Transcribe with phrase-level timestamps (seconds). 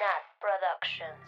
[0.00, 1.20] Nat Productions.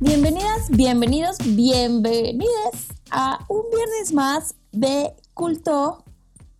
[0.00, 6.04] Bienvenidas, bienvenidos, bienvenidas a un viernes más de culto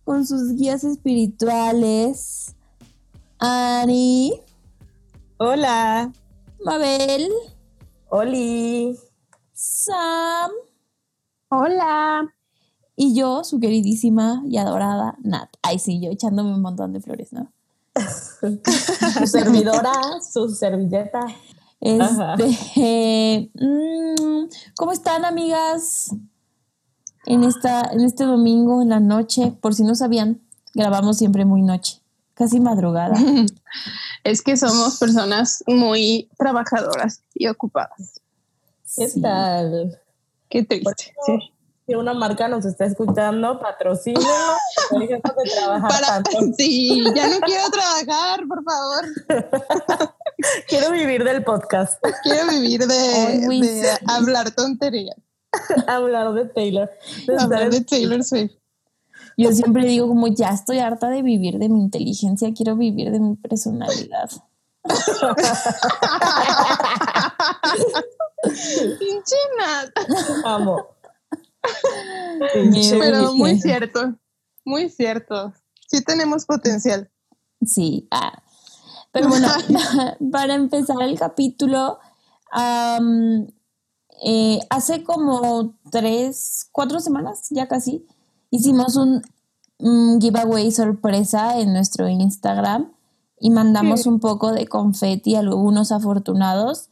[0.03, 2.55] con sus guías espirituales.
[3.39, 4.39] Ani,
[5.39, 6.11] Hola.
[6.63, 7.31] Mabel,
[8.09, 8.95] Oli.
[9.65, 10.51] Sam
[11.47, 12.35] Hola.
[12.97, 15.51] y yo, su queridísima y adorada Nat.
[15.61, 17.49] Ay, sí, yo echándome un montón de flores, ¿no?
[17.95, 21.25] Su servidora, su servilleta.
[21.79, 26.13] Este, mm, ¿cómo están, amigas?
[27.25, 30.41] En, esta, en este domingo, en la noche, por si no sabían,
[30.73, 32.01] grabamos siempre muy noche,
[32.33, 33.15] casi madrugada.
[34.25, 38.22] Es que somos personas muy trabajadoras y ocupadas.
[38.95, 39.21] ¿Qué Sí.
[39.21, 39.99] tal?
[40.49, 41.13] Qué triste.
[41.25, 41.53] Sí.
[41.85, 44.27] Si una marca nos está escuchando, patrocínenos.
[44.91, 45.21] De
[45.55, 46.53] trabajar Para, tanto.
[46.57, 50.13] sí, ya no quiero trabajar, por favor.
[50.67, 52.03] Quiero vivir del podcast.
[52.23, 55.15] Quiero vivir de, hablar tonterías.
[55.87, 56.91] Hablar de Taylor.
[57.25, 58.51] De Hablar de Taylor Swift.
[59.37, 63.19] Yo siempre digo como ya estoy harta de vivir de mi inteligencia, quiero vivir de
[63.19, 64.29] mi personalidad.
[68.99, 69.91] Pinche Nat.
[70.45, 70.87] Amo.
[72.55, 72.99] Miedo.
[72.99, 74.15] Pero muy cierto.
[74.65, 75.53] Muy cierto.
[75.87, 77.09] Sí tenemos potencial.
[77.65, 78.07] Sí.
[78.11, 78.43] ah.
[79.11, 79.47] Pero bueno,
[80.31, 81.99] para empezar el capítulo,
[84.25, 88.05] eh, hace como tres, cuatro semanas, ya casi,
[88.49, 89.21] hicimos un,
[89.77, 92.91] un giveaway sorpresa en nuestro Instagram
[93.39, 96.89] y mandamos un poco de confeti a algunos afortunados.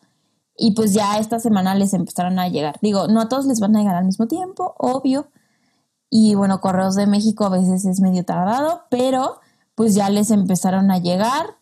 [0.64, 2.78] Y pues ya esta semana les empezaron a llegar.
[2.84, 5.26] Digo, no a todos les van a llegar al mismo tiempo, obvio.
[6.08, 9.40] Y bueno, Correos de México a veces es medio tardado, pero
[9.74, 11.56] pues ya les empezaron a llegar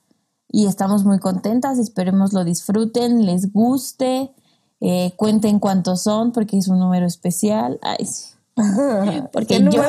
[0.49, 1.79] y estamos muy contentas.
[1.79, 4.33] Esperemos lo disfruten, les guste,
[4.81, 7.79] eh, cuenten cuántos son porque es un número especial.
[7.81, 8.33] Ay, sí.
[9.31, 9.81] Porque ¿Qué yo,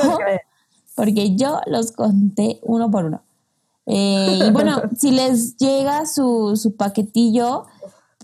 [0.95, 3.23] porque yo los conté uno por uno.
[3.87, 7.67] Eh, y bueno, si les llega su, su paquetillo,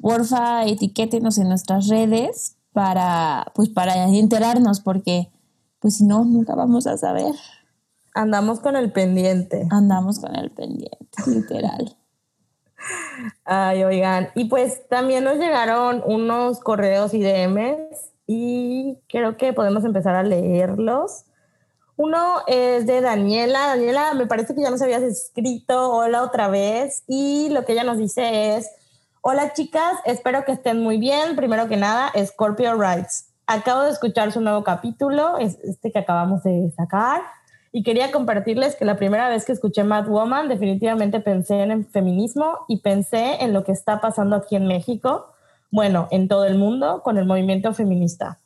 [0.00, 5.30] porfa, etiquétenos en nuestras redes para, pues para enterarnos, porque
[5.80, 7.34] pues si no, nunca vamos a saber.
[8.14, 9.68] Andamos con el pendiente.
[9.70, 10.96] Andamos con el pendiente,
[11.26, 11.96] literal.
[13.44, 14.28] Ay, oigan.
[14.34, 20.22] Y pues también nos llegaron unos correos y DMs y creo que podemos empezar a
[20.22, 21.24] leerlos.
[21.96, 23.68] Uno es de Daniela.
[23.68, 27.84] Daniela, me parece que ya nos habías escrito hola otra vez y lo que ella
[27.84, 28.70] nos dice es,
[29.28, 31.34] hola chicas, espero que estén muy bien.
[31.34, 33.34] Primero que nada, Scorpio Rights.
[33.48, 37.22] Acabo de escuchar su nuevo capítulo, es este que acabamos de sacar,
[37.72, 41.86] y quería compartirles que la primera vez que escuché Mad Woman definitivamente pensé en el
[41.86, 45.34] feminismo y pensé en lo que está pasando aquí en México,
[45.72, 48.38] bueno, en todo el mundo con el movimiento feminista.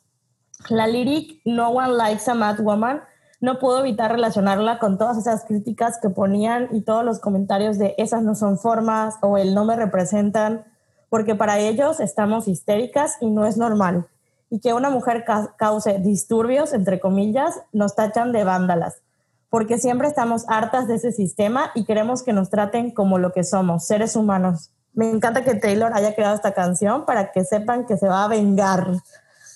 [0.67, 3.03] La lyric No One Likes a Mad Woman
[3.39, 7.93] no puedo evitar relacionarla con todas esas críticas que ponían y todos los comentarios de
[7.99, 10.70] esas no son formas o el no me representan,
[11.11, 14.07] porque para ellos estamos histéricas y no es normal.
[14.49, 19.01] Y que una mujer ca- cause disturbios, entre comillas, nos tachan de vándalas,
[19.49, 23.43] porque siempre estamos hartas de ese sistema y queremos que nos traten como lo que
[23.43, 24.71] somos, seres humanos.
[24.93, 28.29] Me encanta que Taylor haya creado esta canción para que sepan que se va a
[28.29, 28.87] vengar.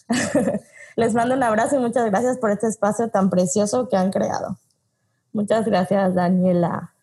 [0.98, 4.58] Les mando un abrazo y muchas gracias por este espacio tan precioso que han creado.
[5.32, 6.95] Muchas gracias, Daniela.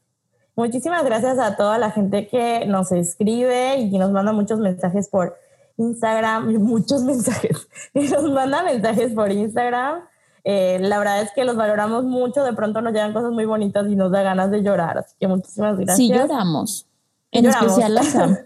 [0.54, 5.08] Muchísimas gracias a toda la gente que nos escribe y que nos manda muchos mensajes
[5.08, 5.36] por
[5.78, 10.02] Instagram, muchos mensajes, y nos manda mensajes por Instagram.
[10.44, 13.86] Eh, la verdad es que los valoramos mucho, de pronto nos llegan cosas muy bonitas
[13.88, 15.96] y nos da ganas de llorar, así que muchísimas gracias.
[15.96, 16.86] Sí lloramos.
[17.30, 17.70] En Lloramos.
[17.70, 18.38] especial la Sam.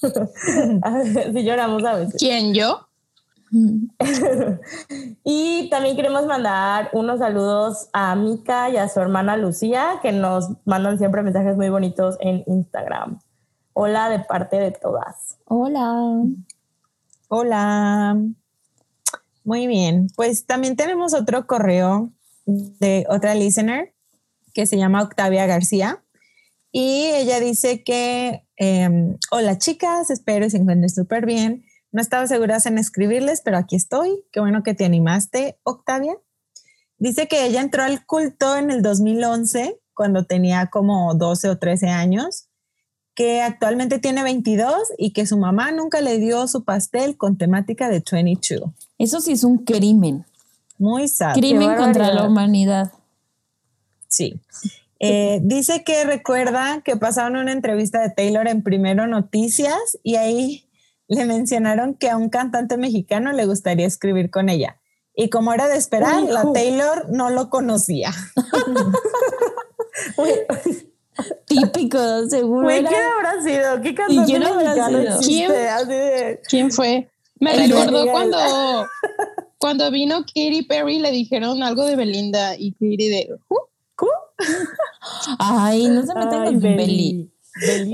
[1.32, 2.16] sí lloramos a veces.
[2.18, 2.87] ¿Quién yo?
[5.24, 10.50] Y también queremos mandar unos saludos a Mika y a su hermana Lucía, que nos
[10.64, 13.20] mandan siempre mensajes muy bonitos en Instagram.
[13.72, 15.38] Hola de parte de todas.
[15.44, 16.24] Hola.
[17.28, 18.16] Hola.
[19.44, 20.08] Muy bien.
[20.16, 22.12] Pues también tenemos otro correo
[22.46, 23.94] de otra listener
[24.54, 26.02] que se llama Octavia García.
[26.72, 31.64] Y ella dice que, eh, hola chicas, espero que se encuentren súper bien.
[31.90, 34.24] No estaba segura en escribirles, pero aquí estoy.
[34.32, 36.16] Qué bueno que te animaste, Octavia.
[36.98, 41.88] Dice que ella entró al culto en el 2011, cuando tenía como 12 o 13
[41.88, 42.48] años,
[43.14, 47.88] que actualmente tiene 22 y que su mamá nunca le dio su pastel con temática
[47.88, 48.70] de 22.
[48.98, 50.24] Eso sí es un crimen.
[50.78, 51.34] Muy sad.
[51.34, 52.92] Crimen contra la humanidad.
[54.06, 54.40] Sí.
[55.00, 60.67] Eh, dice que recuerda que pasaron una entrevista de Taylor en Primero Noticias y ahí
[61.08, 64.80] le mencionaron que a un cantante mexicano le gustaría escribir con ella.
[65.14, 68.12] Y como era de esperar, la Taylor no lo conocía.
[71.46, 72.68] Típico, seguro.
[72.68, 73.80] ¿Qué habrá sido?
[73.82, 75.18] ¿Qué cantante sido?
[75.20, 75.52] ¿Quién?
[76.48, 77.10] ¿Quién fue?
[77.40, 78.38] Me recordó cuando,
[79.58, 83.28] cuando vino Katy Perry le dijeron algo de Belinda y Katy de
[85.38, 87.32] Ay, no se metan con Beli.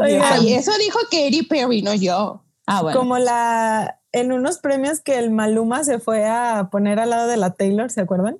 [0.02, 2.43] Ay, eso dijo Katy Perry, no yo.
[2.66, 2.98] Ah, bueno.
[2.98, 7.36] Como la en unos premios que el Maluma se fue a poner al lado de
[7.36, 8.38] la Taylor, ¿se acuerdan?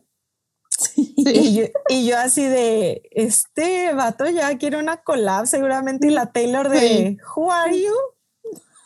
[0.71, 1.15] Sí.
[1.17, 1.25] Y,
[1.55, 6.69] yo, y, yo, así de, este vato ya quiere una collab seguramente y la Taylor
[6.69, 7.19] de, sí.
[7.35, 7.93] Who are you?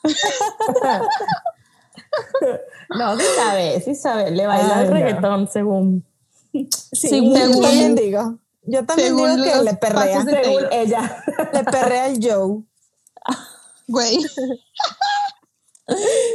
[2.98, 6.06] no, sí sabe, sí sabe, le baila el reggaetón según.
[6.52, 8.38] Sí, según, yo también digo.
[8.62, 10.24] Yo también digo que le perrea.
[10.24, 11.22] Según ella.
[11.52, 12.62] Le perrea el Joe.
[13.88, 14.18] Güey.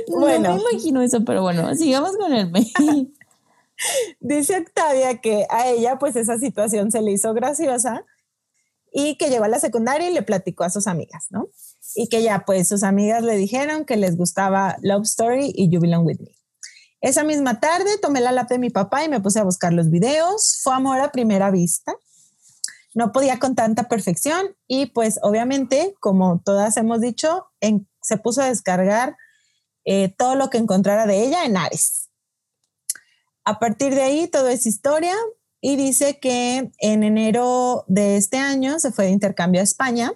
[0.07, 0.49] Bueno.
[0.49, 3.13] No me imagino eso, pero bueno, sigamos con el mail.
[4.19, 8.05] Dice Octavia que a ella pues esa situación se le hizo graciosa
[8.91, 11.47] y que llegó a la secundaria y le platicó a sus amigas, ¿no?
[11.95, 15.81] Y que ya pues sus amigas le dijeron que les gustaba Love Story y You
[15.81, 16.35] Belong With Me.
[17.01, 19.89] Esa misma tarde tomé la lap de mi papá y me puse a buscar los
[19.89, 20.59] videos.
[20.63, 21.93] Fue amor a primera vista.
[22.95, 28.41] No podía con tanta perfección y pues obviamente, como todas hemos dicho, en, se puso
[28.41, 29.17] a descargar
[29.85, 32.09] eh, todo lo que encontrara de ella en Ares.
[33.45, 35.15] A partir de ahí, todo es historia
[35.59, 40.11] y dice que en enero de este año se fue de intercambio a España,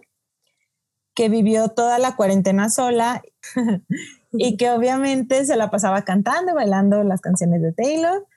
[1.14, 3.22] que vivió toda la cuarentena sola
[4.31, 8.28] y que obviamente se la pasaba cantando bailando las canciones de Taylor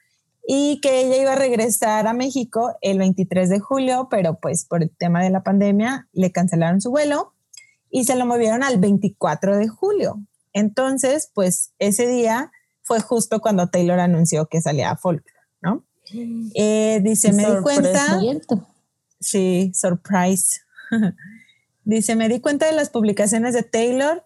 [0.47, 4.83] y que ella iba a regresar a México el 23 de julio, pero pues por
[4.83, 7.35] el tema de la pandemia le cancelaron su vuelo
[7.91, 10.21] y se lo movieron al 24 de julio.
[10.53, 12.53] Entonces, pues ese día
[12.83, 15.25] fue justo cuando Taylor anunció que salía a folk,
[15.63, 15.85] ¿no?
[16.55, 18.21] Eh, dice, me di cuenta.
[19.21, 20.63] Sí, surprise.
[21.85, 24.25] dice, me di cuenta de las publicaciones de Taylor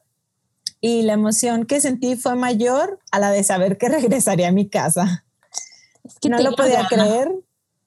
[0.80, 4.68] y la emoción que sentí fue mayor a la de saber que regresaría a mi
[4.68, 5.24] casa.
[6.04, 7.32] Es que no lo podía creer,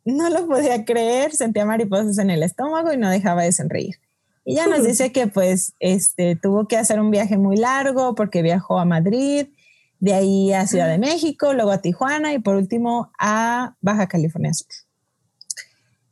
[0.03, 3.99] no lo podía creer, sentía mariposas en el estómago y no dejaba de sonreír.
[4.49, 8.41] Y ya nos dice que pues este, tuvo que hacer un viaje muy largo porque
[8.41, 9.47] viajó a Madrid,
[9.99, 14.53] de ahí a Ciudad de México, luego a Tijuana y por último a Baja California
[14.53, 14.69] Sur.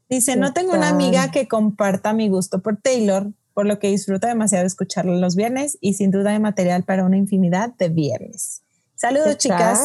[0.10, 4.28] Dice, no tengo una amiga que comparta mi gusto por Taylor, por lo que disfruto
[4.28, 8.64] demasiado escucharlo los viernes y sin duda hay material para una infinidad de viernes.
[8.96, 9.80] Saludos chicas,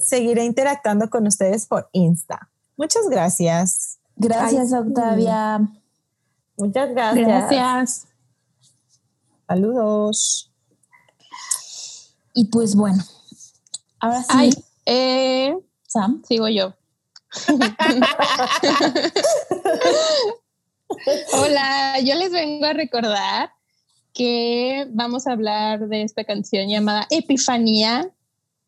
[0.00, 2.48] seguiré interactuando con ustedes por Insta.
[2.78, 3.98] Muchas gracias.
[4.16, 5.68] Gracias Octavia.
[6.60, 7.26] Muchas gracias.
[7.26, 8.06] Gracias.
[9.48, 10.52] Saludos.
[12.34, 13.02] Y pues bueno,
[13.98, 14.28] ahora sí.
[14.30, 14.50] Ay,
[14.86, 16.22] eh, Sam.
[16.26, 16.74] Sigo yo.
[21.32, 23.52] Hola, yo les vengo a recordar
[24.12, 28.10] que vamos a hablar de esta canción llamada Epifanía,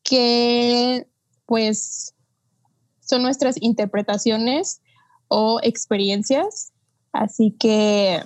[0.02, 1.06] que
[1.46, 2.14] pues
[3.00, 4.80] son nuestras interpretaciones
[5.28, 6.71] o experiencias.
[7.12, 8.22] Así que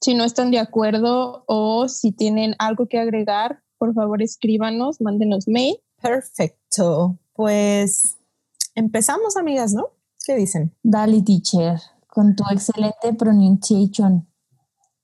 [0.00, 5.48] si no están de acuerdo o si tienen algo que agregar, por favor escríbanos, mándenos
[5.48, 5.78] mail.
[6.00, 7.18] Perfecto.
[7.32, 8.18] Pues
[8.74, 9.88] empezamos, amigas, ¿no?
[10.24, 10.72] ¿Qué dicen?
[10.82, 14.28] Dale, teacher, con tu excelente pronunciation.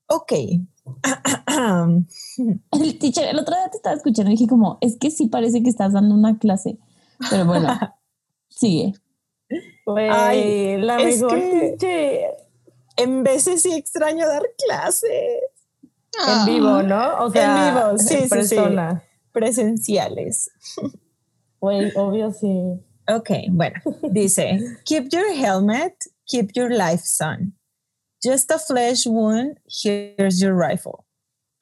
[0.06, 0.32] Ok.
[2.72, 5.62] el teacher, el otro día te estaba escuchando y dije como, es que sí parece
[5.62, 6.78] que estás dando una clase.
[7.30, 7.68] Pero bueno,
[8.48, 8.92] sigue.
[9.86, 12.43] Ay, la mejor teacher.
[12.96, 15.42] En veces sí extraño dar clases.
[16.28, 17.24] En vivo, ¿no?
[17.24, 19.02] O sea, en vivo, sí, en persona.
[19.04, 20.50] Sí, Presenciales.
[21.60, 22.78] Güey, obvio sí.
[23.08, 23.76] Ok, bueno,
[24.12, 25.94] dice, keep your helmet,
[26.26, 27.54] keep your life, son.
[28.22, 31.04] Just a flesh wound, here's your rifle.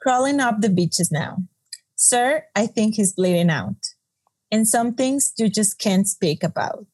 [0.01, 1.39] Crawling up the beaches now.
[1.97, 3.77] Sir, I think he's bleeding out.
[4.51, 6.87] And some things you just can't speak about.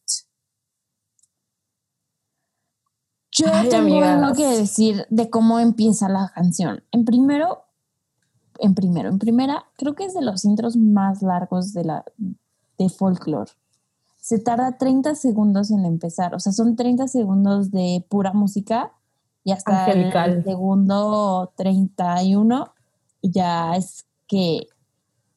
[3.38, 4.22] Yo Ay, tengo amigas.
[4.22, 6.82] algo que decir de cómo empieza la canción.
[6.90, 7.66] En primero,
[8.58, 12.04] en primero, en primera, creo que es de los intros más largos de la
[12.78, 13.52] de folklore.
[14.16, 18.92] Se tarda 30 segundos en empezar, o sea, son 30 segundos de pura música
[19.44, 20.30] y hasta Angelical.
[20.32, 22.72] el segundo 31
[23.22, 24.66] ya es que,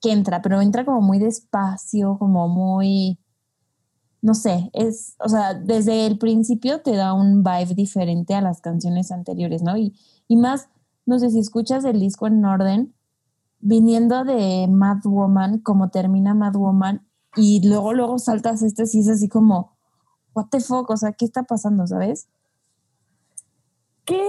[0.01, 3.19] que entra, pero entra como muy despacio, como muy,
[4.21, 8.61] no sé, es, o sea, desde el principio te da un vibe diferente a las
[8.61, 9.77] canciones anteriores, ¿no?
[9.77, 9.95] Y,
[10.27, 10.69] y más,
[11.05, 12.93] no sé si escuchas el disco en orden,
[13.59, 19.09] viniendo de Mad Woman, como termina Mad Woman, y luego, luego saltas este, sí es
[19.09, 19.71] así como,
[20.33, 22.27] what the fuck, o sea, ¿qué está pasando, sabes?
[24.05, 24.21] ¿Qué,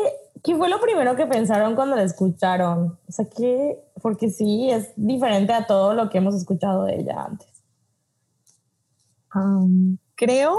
[0.43, 2.99] ¿Qué fue lo primero que pensaron cuando la escucharon?
[3.09, 7.25] O sea, que, porque sí, es diferente a todo lo que hemos escuchado de ella
[7.25, 7.52] antes.
[9.35, 10.57] Um, creo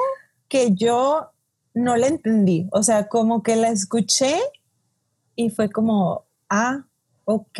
[0.48, 1.32] que yo
[1.74, 4.38] no la entendí, o sea, como que la escuché
[5.36, 6.86] y fue como, ah,
[7.25, 7.60] ok,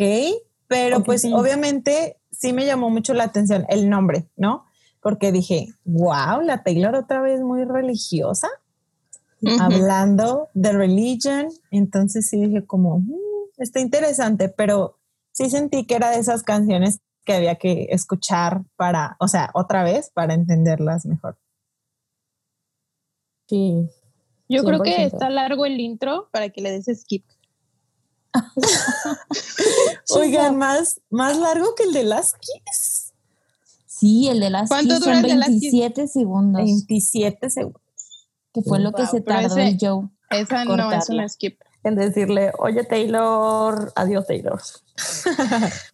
[0.68, 1.32] pero pues sí.
[1.32, 4.64] obviamente sí me llamó mucho la atención el nombre, ¿no?
[5.00, 8.48] Porque dije, wow, la Taylor otra vez muy religiosa,
[9.60, 13.12] hablando de religion, entonces sí dije como, "Mm,
[13.58, 14.98] está interesante, pero
[15.32, 19.82] sí sentí que era de esas canciones que había que escuchar para, o sea, otra
[19.84, 21.38] vez para entenderlas mejor.
[23.48, 23.88] Sí.
[24.48, 24.82] Yo creo 100%.
[24.84, 27.24] que está largo el intro para que le des skip.
[30.10, 33.12] Oigan, más, más largo que el de las Kiss.
[33.86, 35.48] Sí, el de las ¿Cuánto Kiss dura son el de las?
[35.48, 37.80] 27 segundos, 27 segundos.
[38.52, 40.08] que fue lo que se tardó ese- el Joe.
[40.30, 41.22] Esa no es Cortarla.
[41.22, 41.60] un skip.
[41.84, 44.60] En decirle, oye Taylor, adiós Taylor.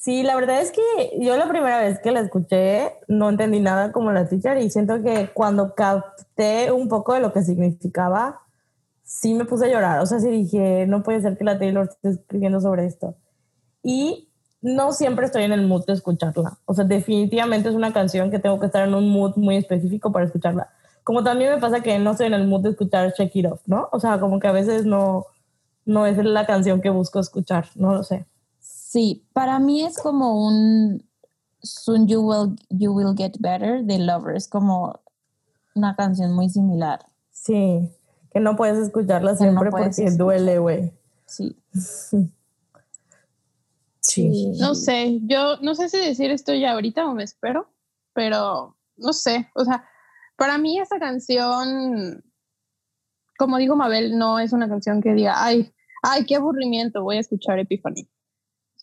[0.00, 0.80] Sí, la verdad es que
[1.18, 5.02] yo la primera vez que la escuché no entendí nada como la teacher y siento
[5.02, 8.40] que cuando capté un poco de lo que significaba,
[9.04, 10.00] sí me puse a llorar.
[10.00, 13.14] O sea, sí dije, no puede ser que la Taylor esté escribiendo sobre esto.
[13.82, 14.30] Y
[14.62, 16.58] no siempre estoy en el mood de escucharla.
[16.64, 20.12] O sea, definitivamente es una canción que tengo que estar en un mood muy específico
[20.12, 20.70] para escucharla.
[21.04, 23.60] Como también me pasa que no estoy en el mood de escuchar Shake It Off,
[23.66, 23.88] ¿no?
[23.92, 25.26] O sea, como que a veces no,
[25.84, 28.26] no es la canción que busco escuchar, no lo sé.
[28.90, 31.08] Sí, para mí es como un
[31.62, 34.98] Soon You Will, you will Get Better de Lovers, como
[35.76, 36.98] una canción muy similar.
[37.30, 37.88] Sí,
[38.32, 40.92] que no puedes escucharla Que no siempre puedes porque duele, güey.
[41.26, 41.56] Sí.
[44.00, 44.52] Sí.
[44.58, 47.70] No sé, yo no sé si decir esto ya ahorita o me espero,
[48.12, 49.84] pero no sé, o sea,
[50.34, 52.24] para mí esta canción,
[53.38, 57.20] como dijo Mabel, no es una canción que diga, ay, ay, qué aburrimiento, voy a
[57.20, 58.08] escuchar Epiphany.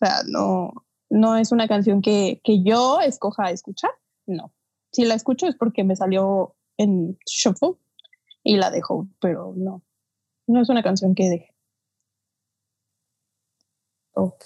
[0.00, 0.72] O sea, no,
[1.10, 3.90] no es una canción que, que yo escoja escuchar,
[4.26, 4.52] no.
[4.92, 7.74] Si la escucho es porque me salió en Shuffle
[8.44, 9.82] y la dejo, pero no,
[10.46, 11.54] no es una canción que deje.
[14.12, 14.44] Ok.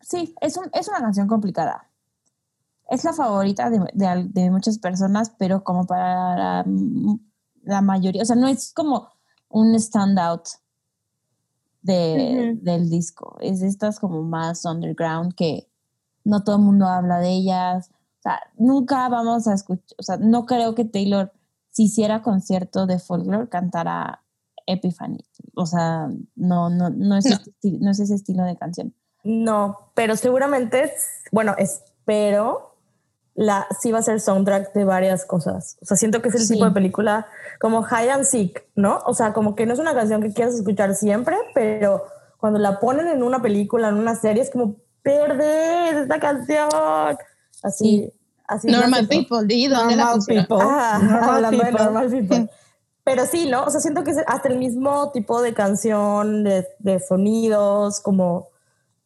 [0.00, 1.90] Sí, es, un, es una canción complicada.
[2.88, 6.64] Es la favorita de, de muchas personas, pero como para la,
[7.62, 9.08] la mayoría, o sea, no es como
[9.48, 10.48] un standout
[11.82, 13.36] de, del disco.
[13.40, 15.68] Es estas como más underground que
[16.24, 17.90] no todo el mundo habla de ellas.
[17.90, 21.32] O sea, nunca vamos a escuchar, o sea, no creo que Taylor,
[21.70, 24.22] si hiciera concierto de folklore, cantara
[24.66, 25.18] Epiphany.
[25.54, 27.36] O sea, no, no, no, es, No.
[27.36, 28.94] este no es ese estilo de canción.
[29.24, 30.92] No, pero seguramente,
[31.32, 32.69] bueno, espero,
[33.34, 35.76] la, sí va a ser soundtrack de varias cosas.
[35.80, 36.54] O sea, siento que es el Sí.
[36.54, 37.26] tipo de película
[37.60, 38.98] como Hide and Seek, ¿no?
[39.06, 42.04] O sea, como que no es una canción que quieras escuchar siempre, pero
[42.38, 46.68] cuando la ponen en una película, en una serie, es como, perder esta canción.
[47.62, 48.12] Así, Sí.
[48.46, 48.68] así.
[48.70, 50.56] Normal People, di dónde Normal people.
[50.60, 52.50] Ah, Normal de normal people.
[53.04, 53.64] Pero sí, ¿no?
[53.64, 58.48] O sea, siento que es hasta el mismo tipo de canción, de, de sonidos, como,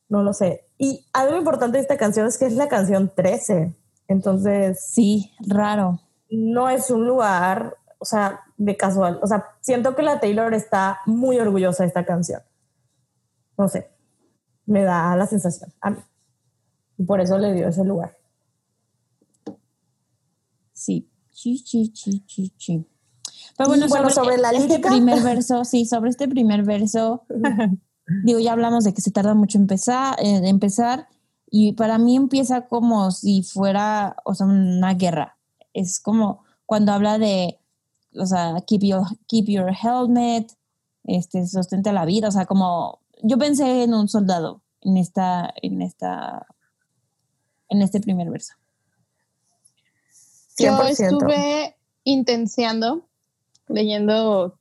[0.09, 0.67] no lo sé.
[0.79, 3.73] Y algo importante de esta canción es que es la canción 13.
[4.09, 6.01] Entonces, Sí, raro.
[6.31, 9.19] no es un lugar, o sea, de casual.
[9.23, 12.41] O sea, siento que la Taylor está muy orgullosa de esta canción.
[13.57, 13.91] No sé,
[14.67, 15.99] me da la sensación a mí.
[16.99, 18.17] Y por eso le dio ese lugar.
[20.73, 21.11] Sí.
[21.33, 22.87] Chi, chi, chi, chi, chi.
[23.57, 24.89] Pero bueno, bueno, sobre la este lírica.
[24.91, 27.25] primer verso, sí, sobre este primer verso,
[28.25, 31.09] digo, ya hablamos de que se tarda mucho empezar, eh, empezar,
[31.57, 35.39] y para mí empieza como si fuera, o sea, una guerra.
[35.73, 37.61] Es como cuando habla de,
[38.13, 40.53] o sea, keep your, keep your helmet,
[41.05, 45.81] este, sostente la vida, o sea, como, yo pensé en un soldado en esta, en
[45.81, 46.45] esta,
[47.69, 48.55] en este primer verso.
[50.59, 50.89] Yo 100%.
[50.89, 53.07] estuve intenseando,
[53.69, 54.59] leyendo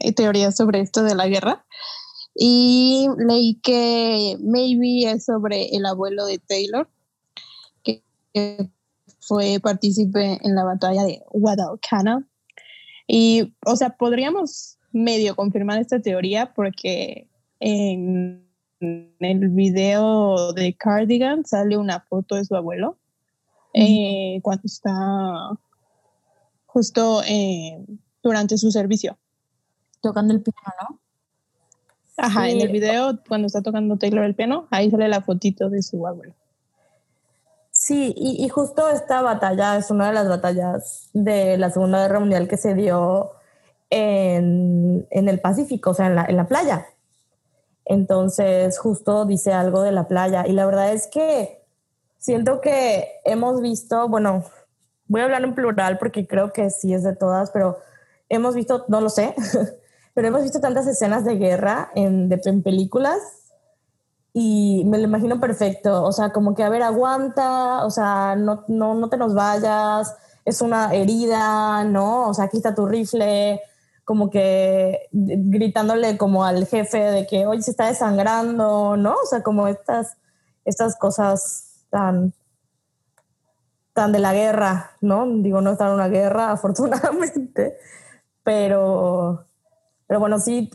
[0.00, 1.64] eh, teorías sobre esto de la guerra
[2.34, 6.88] y leí que maybe es sobre el abuelo de Taylor,
[7.82, 8.70] que, que
[9.20, 12.26] fue partícipe en la batalla de Guadalcanal.
[13.06, 17.28] Y, o sea, podríamos medio confirmar esta teoría porque
[17.60, 18.46] en
[18.80, 22.98] el video de Cardigan sale una foto de su abuelo
[23.74, 25.50] eh, cuando está
[26.66, 27.84] justo eh,
[28.22, 29.18] durante su servicio.
[30.00, 31.01] Tocando el piano, ¿no?
[32.16, 35.82] Ajá, en el video, cuando está tocando Taylor el piano, ahí sale la fotito de
[35.82, 36.34] su abuelo.
[37.70, 42.46] Sí, y, justo esta batalla es una de las batallas de la Segunda Guerra Mundial
[42.46, 43.32] que se dio
[43.90, 46.86] en, el Pacífico, o sea, en la, en la playa.
[47.86, 50.46] Entonces, justo dice algo de la playa.
[50.46, 51.62] Y la verdad es que
[52.18, 54.44] siento que hemos visto, bueno,
[55.08, 57.78] voy a hablar en plural porque creo que sí es de todas, pero
[58.28, 59.34] hemos visto, no lo sé,
[60.14, 63.18] pero hemos visto tantas escenas de guerra en, de, en películas
[64.32, 66.04] y me lo imagino perfecto.
[66.04, 70.14] O sea, como que, a ver, aguanta, o sea, no, no, no te nos vayas,
[70.44, 72.28] es una herida, ¿no?
[72.28, 73.60] O sea, aquí está tu rifle,
[74.04, 79.14] como que gritándole como al jefe de que, oye, se está desangrando, ¿no?
[79.14, 80.16] O sea, como estas,
[80.64, 82.34] estas cosas tan,
[83.92, 85.26] tan de la guerra, ¿no?
[85.26, 87.76] Digo, no está en una guerra, afortunadamente,
[88.42, 89.46] pero,
[90.12, 90.68] pero bueno, sí,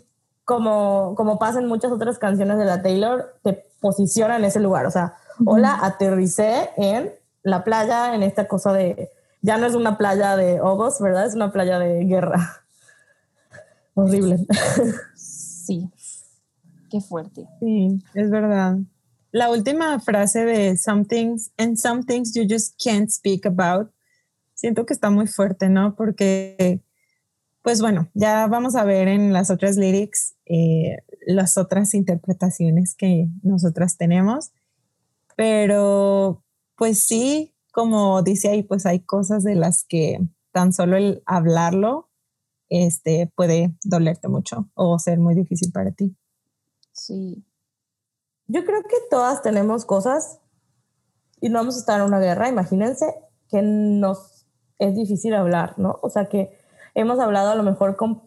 [0.45, 4.87] como, como pasa en muchas otras canciones de la Taylor, te posiciona en ese lugar.
[4.87, 5.13] O sea,
[5.45, 7.11] hola, aterricé en
[7.43, 9.11] la playa, en esta cosa de,
[9.43, 11.27] ya no es una playa de hogos, ¿verdad?
[11.27, 12.63] Es una playa de guerra.
[13.93, 14.39] Horrible.
[15.13, 15.87] Sí,
[16.89, 17.47] qué fuerte.
[17.59, 18.77] Sí, es verdad.
[19.31, 23.91] La última frase de Some Things, and Some Things You Just Can't Speak About,
[24.55, 25.93] siento que está muy fuerte, ¿no?
[25.93, 26.81] Porque
[27.67, 33.27] pues bueno, ya vamos a ver en las otras lyrics eh, las otras interpretaciones que
[33.43, 34.53] nosotras tenemos,
[35.35, 36.45] pero
[36.77, 42.09] pues sí, como dice ahí, pues hay cosas de las que tan solo el hablarlo
[42.69, 46.15] este, puede dolerte mucho o ser muy difícil para ti.
[46.93, 47.43] Sí.
[48.45, 50.39] Yo creo que todas tenemos cosas
[51.41, 53.13] y no vamos a estar en una guerra, imagínense
[53.49, 54.47] que nos
[54.79, 55.99] es difícil hablar, ¿no?
[56.01, 56.56] O sea que
[56.97, 58.23] hemos hablado a lo mejor con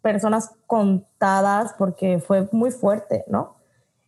[0.00, 3.56] personas contadas porque fue muy fuerte, ¿no?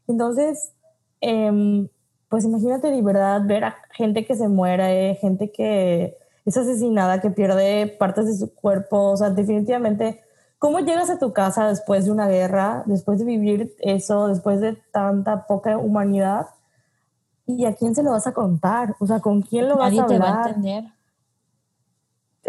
[0.06, 0.72] Entonces,
[1.20, 1.88] em,
[2.28, 7.30] pues imagínate de verdad ver a gente que se muere, gente que es asesinada, que
[7.30, 10.20] pierde partes de su cuerpo, o sea, definitivamente,
[10.60, 14.74] ¿cómo llegas a tu casa después de una guerra, después de vivir eso, después de
[14.92, 16.46] tanta poca humanidad?
[17.46, 18.94] ¿Y a quién se lo vas a contar?
[19.00, 20.08] O sea, ¿con quién lo vas a hablar?
[20.08, 20.97] Te va a entender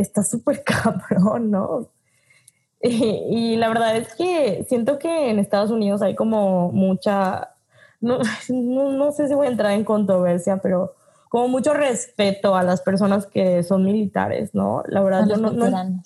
[0.02, 1.88] está súper cabrón, ¿no?
[2.82, 7.50] Y, la verdad es que siento que en Estados Unidos hay como mucha,
[8.02, 10.96] no, no, sé si voy a entrar en controversia, pero
[11.28, 14.84] como mucho respeto a las personas que son militares, ¿no?
[14.88, 16.02] La verdad, yo no, no,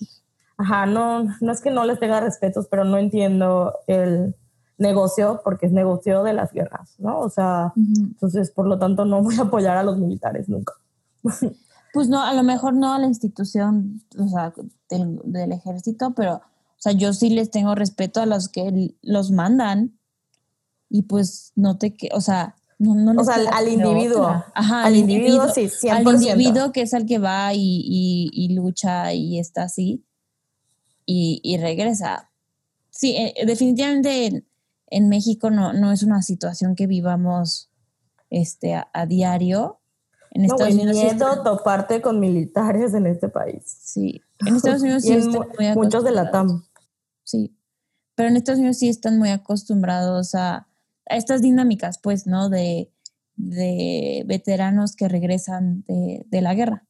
[0.58, 4.34] ajá, no, no es que no les tenga respetos, pero no entiendo el
[4.76, 7.20] negocio, porque es negocio de las guerras, ¿no?
[7.20, 10.74] O sea, entonces, por lo tanto, no voy a apoyar a los militares nunca.
[11.94, 14.52] Pues no, a lo mejor no a la institución, o sea,
[14.90, 19.96] del, ejército, pero, o sea, yo sí les tengo respeto a los que los mandan
[20.90, 24.26] y pues no te, o sea, no, no o sea, al, individuo.
[24.56, 25.92] Ajá, al, individuo, sí, 100%.
[25.92, 27.84] Al individuo que es el que va y,
[28.32, 30.04] y, lucha y está así
[31.06, 32.28] y, y regresa.
[32.90, 34.44] Sí, eh, definitivamente
[34.88, 37.70] en, México no, no es una situación que vivamos
[38.30, 39.78] este, a diario
[40.34, 43.62] en Estados Unidos miedo toparte con militares en este país.
[43.64, 46.64] Sí, en Estados Unidos sí están muy Muchos de la TAM.
[47.22, 47.56] Sí,
[48.16, 50.68] pero en Estados Unidos sí están muy acostumbrados a,
[51.06, 52.48] estas dinámicas, pues, ¿no?
[52.48, 52.92] De,
[53.36, 56.84] de veteranos que regresan de, de la guerra.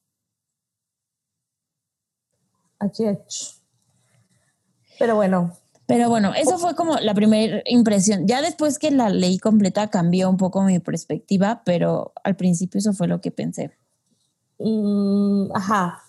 [4.97, 5.55] Pero bueno,
[5.87, 8.27] pero bueno, eso fue como la primera impresión.
[8.27, 12.93] Ya después que la ley completa cambió un poco mi perspectiva, pero al principio eso
[12.93, 13.71] fue lo que pensé.
[14.57, 16.01] Mm, ajá.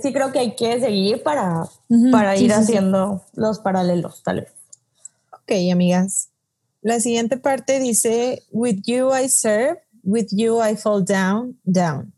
[0.00, 1.68] Sí creo que hay que seguir para,
[2.12, 4.52] para ir haciendo los paralelos, tal vez.
[5.32, 6.30] Ok, amigas.
[6.80, 12.12] La siguiente parte dice, With you I serve, with you I fall down, down.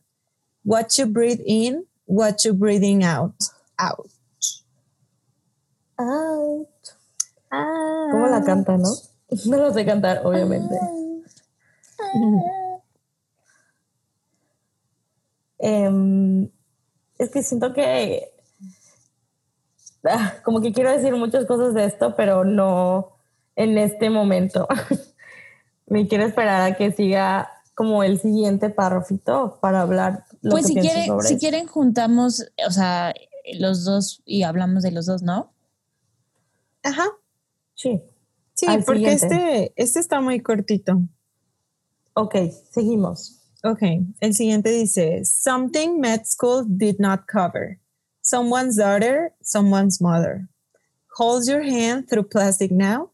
[0.64, 3.34] What you breathe in, what you breathing out,
[3.78, 4.11] out.
[8.10, 8.88] ¿Cómo la canta, no?
[9.46, 10.78] No lo sé cantar, obviamente.
[15.58, 16.50] Em,
[17.18, 18.32] es que siento que
[20.04, 23.12] ah, como que quiero decir muchas cosas de esto, pero no
[23.56, 24.66] en este momento.
[25.86, 30.24] Me quiero esperar a que siga como el siguiente párrafito para hablar.
[30.40, 33.14] Lo pues si quieren, si quieren juntamos, o sea,
[33.58, 35.52] los dos y hablamos de los dos, ¿no?
[36.82, 37.08] Ajá.
[37.74, 38.02] Sí.
[38.54, 39.26] Sí, al porque siguiente.
[39.26, 41.00] este, este está muy cortito.
[42.14, 42.36] Ok,
[42.70, 43.38] seguimos.
[43.64, 43.82] Ok,
[44.20, 47.78] el siguiente dice, something med school did not cover.
[48.20, 50.48] Someone's daughter, someone's mother.
[51.16, 53.10] Holds your hand through plastic now.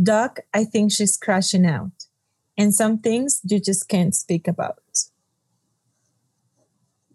[0.00, 1.92] Doc, I think she's crashing out.
[2.56, 4.82] And some things you just can't speak about.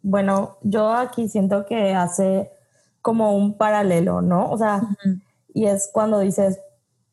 [0.02, 2.50] Bueno, yo aquí siento que hace
[3.02, 4.52] como un paralelo, ¿no?
[4.52, 4.82] O sea,
[5.54, 6.60] y es cuando dices,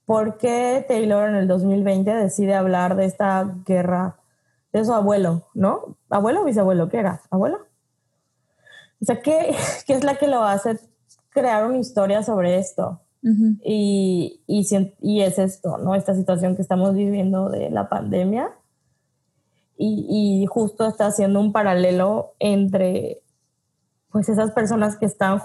[0.06, 4.16] ¿por qué Taylor en el 2020 decide hablar de esta guerra
[4.72, 5.96] de su abuelo, ¿no?
[6.08, 6.88] ¿Abuelo o bisabuelo?
[6.88, 7.20] ¿Qué era?
[7.30, 7.58] ¿Abuelo?
[9.00, 9.54] O sea, ¿qué,
[9.86, 10.78] qué es la que lo hace
[11.30, 13.00] crear una historia sobre esto?
[13.22, 13.56] Ujú.
[13.64, 15.94] Y, y, sien- y es esto, ¿no?
[15.94, 18.50] Esta situación que estamos viviendo de la pandemia.
[19.76, 23.22] Y, y justo está haciendo un paralelo entre,
[24.12, 25.40] pues, esas personas que están,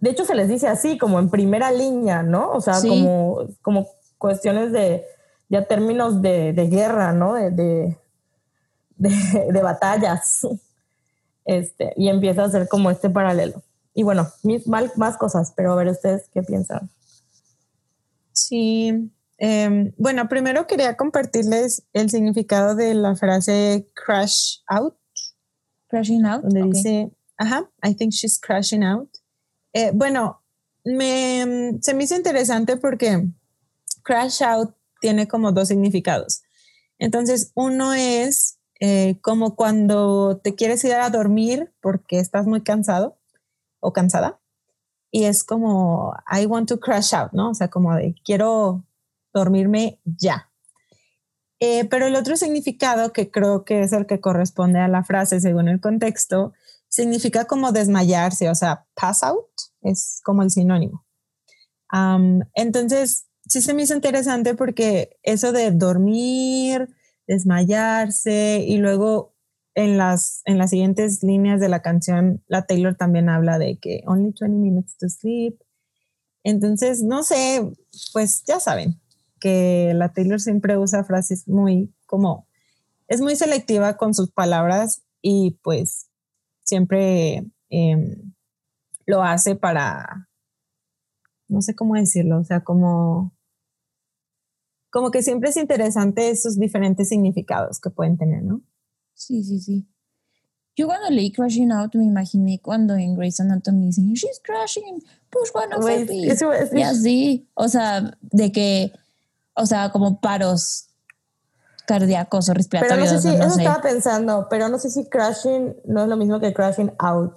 [0.00, 2.50] de hecho se les dice así, como en primera línea, ¿no?
[2.52, 2.88] O sea, Sí.
[2.88, 5.04] como, como cuestiones de,
[5.48, 7.34] ya términos de, de guerra, ¿no?
[7.34, 7.96] De, de,
[9.52, 10.46] de, batallas.
[11.44, 13.62] Este, y empieza a hacer como este paralelo.
[13.94, 16.90] Y bueno, mis- mal- más cosas, pero a ver ustedes qué piensan.
[18.32, 19.10] Sí.
[19.38, 24.94] em, bueno, primero quería compartirles el significado de la frase crash out.
[25.88, 26.42] Crashing out.
[26.42, 29.08] donde dice, ajá, I think she's crashing out.
[29.72, 30.42] Eh, bueno,
[30.84, 33.26] me, se me hizo interesante porque
[34.02, 36.42] crash out tiene como dos significados.
[36.98, 43.18] Entonces, uno es eh, como cuando te quieres ir a dormir porque estás muy cansado
[43.80, 44.40] o cansada.
[45.10, 47.50] Y es como, I want to crash out, ¿no?
[47.50, 48.84] O sea, como de, quiero
[49.32, 50.50] dormirme ya.
[51.58, 55.40] Eh, pero el otro significado, que creo que es el que corresponde a la frase
[55.40, 56.52] según el contexto,
[56.90, 59.46] significa como desmayarse, o sea, pass out
[59.80, 61.06] es como el sinónimo.
[61.88, 66.88] Am, entonces, sí se me hizo interesante porque eso de dormir,
[67.26, 69.34] desmayarse y luego
[69.74, 74.02] en las, en las siguientes líneas de la canción, la Taylor también habla de que
[74.06, 75.58] only 20 minutes to sleep.
[76.42, 77.70] Entonces, no sé,
[78.12, 79.00] pues ya saben
[79.38, 82.48] que la Taylor siempre usa frases muy como,
[83.06, 86.09] es muy selectiva con sus palabras y pues
[86.64, 88.32] siempre em,
[89.06, 90.28] lo hace para,
[91.48, 93.36] no sé cómo decirlo, o sea, como,
[94.90, 98.62] como que siempre es interesante esos diferentes significados que pueden tener, ¿no?
[99.14, 99.86] Sí, sí, sí.
[100.76, 105.50] Yo cuando leí Crashing Out me imaginé cuando en Grey's Anatomy dicen, She's crashing, push
[105.52, 106.30] one of Güey, her feet".
[106.30, 106.78] eso iba a decir.
[106.78, 108.92] Y así, o sea, de que,
[109.54, 110.89] o sea, como paros
[111.94, 113.62] cardíacos o Pero no respiratorios, sé si, no eso sé.
[113.62, 117.34] estaba pensando, pero no sé si crashing no es lo mismo que crashing out.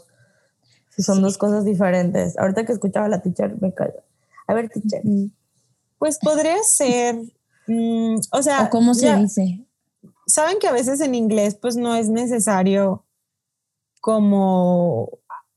[0.96, 2.38] Si son dos cosas diferentes.
[2.38, 4.04] Ahorita que escuchaba a la teacher me callo.
[4.48, 5.02] A ver, teacher.
[5.98, 7.16] Pues podría ser,
[7.68, 9.66] mm, o sea, O cómo se ya- dice.
[10.28, 13.06] saben que a veces en inglés pues no es necesario
[14.02, 15.10] como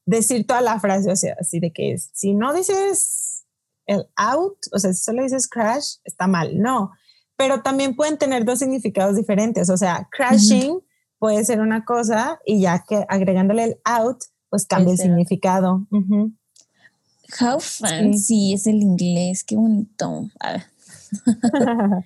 [0.07, 3.45] decir toda la frase, o sea, así de que es, si no dices
[3.87, 6.93] el out, o sea, si solo dices crash, está mal, no,
[7.37, 10.81] pero también pueden tener dos significados diferentes, o sea, crashing
[11.19, 15.87] puede ser una cosa y ya que agregándole el out, pues cambia el significado.
[15.91, 16.33] Ujú.
[17.41, 20.31] How fancy es el inglés, qué bonito.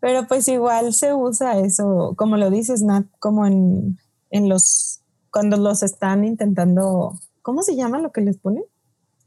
[0.00, 3.98] Pero pues igual se usa eso, como lo dices, Nat, como en,
[4.30, 8.64] en los, cuando los están intentando, ¿cómo se llama lo que les ponen?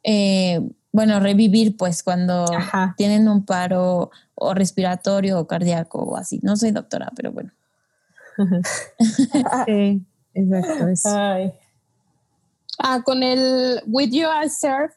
[0.03, 2.93] Eh, bueno, revivir, pues, cuando Ajá.
[2.95, 6.39] tienen un paro o respiratorio o cardíaco o así.
[6.43, 7.51] No soy doctora, pero bueno.
[9.65, 10.87] Sí, exacto.
[10.87, 11.09] eso.
[11.09, 11.53] Ay.
[12.77, 14.93] Ah, con el With You I Surf,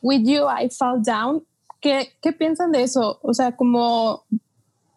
[0.00, 1.44] With You I Fall Down.
[1.80, 3.18] ¿Qué, ¿Qué piensan de eso?
[3.22, 4.24] O sea, como,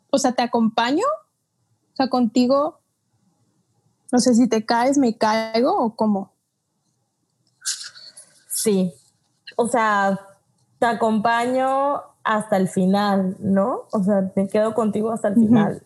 [0.10, 1.06] o sea, ¿te acompaño?
[1.94, 2.80] O sea, contigo,
[4.14, 6.32] no sé si te caes, me caigo o cómo.
[8.50, 8.94] Sí.
[9.58, 10.20] O sea,
[10.80, 13.84] te acompaño hasta el final, ¿no?
[13.92, 15.84] O sea, me quedo contigo hasta el final.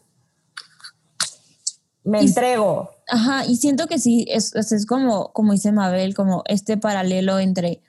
[2.04, 2.90] Me Y- entrego.
[3.08, 7.40] Ajá, y siento que sí, es, es, es como, como dice Mabel, como este paralelo
[7.40, 7.82] entre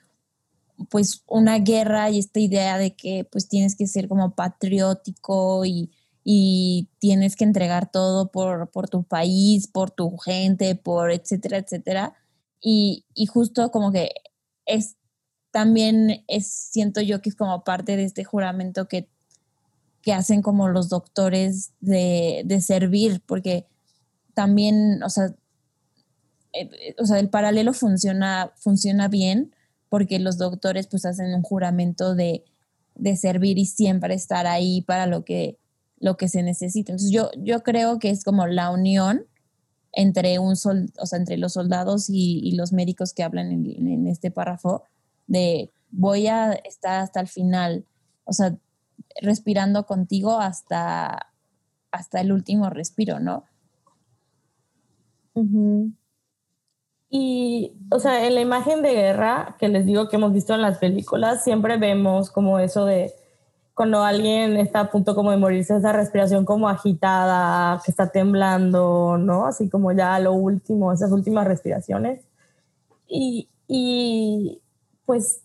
[0.89, 5.91] pues una guerra y esta idea de que pues tienes que ser como patriótico y,
[6.23, 12.13] y tienes que entregar todo por, por tu país, por tu gente, por etcétera, etcétera.
[12.61, 14.11] Y, y justo como que
[14.67, 14.97] es
[15.51, 19.09] también es, siento yo que es como parte de este juramento que,
[20.01, 23.65] que hacen como los doctores de, de servir, porque
[24.33, 25.35] también, o sea,
[26.53, 29.53] eh, eh, o sea, el paralelo funciona, funciona bien
[29.89, 32.43] porque los doctores pues hacen un juramento de
[32.97, 35.57] de servir y siempre estar ahí para lo que,
[35.99, 36.91] lo que se necesita.
[36.91, 39.25] Entonces yo, yo creo que es como la unión
[39.93, 44.31] entre, un sol, o sea, entre los soldados y, los médicos que hablan en, este
[44.31, 44.83] párrafo
[45.27, 47.85] de voy a estar hasta el final,
[48.25, 48.55] o sea,
[49.21, 51.27] respirando contigo hasta,
[51.91, 53.45] hasta el último respiro, ¿no?
[57.09, 60.61] Y, o sea, en la imagen de guerra que les digo que hemos visto en
[60.61, 63.13] las películas, siempre vemos como eso de
[63.73, 69.17] cuando alguien está a punto como de morirse, esa respiración como agitada, que está temblando,
[69.19, 69.45] ¿no?
[69.45, 72.25] Así como ya lo último, esas últimas respiraciones.
[73.07, 74.59] Y, y
[75.07, 75.41] pues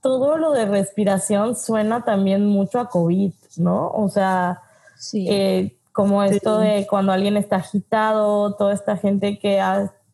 [0.00, 3.90] todo lo de respiración suena también mucho a COVID, ¿no?
[3.90, 4.62] O sea,
[4.96, 5.26] sí.
[5.28, 9.60] Eh, como esto de cuando alguien está agitado, toda esta gente que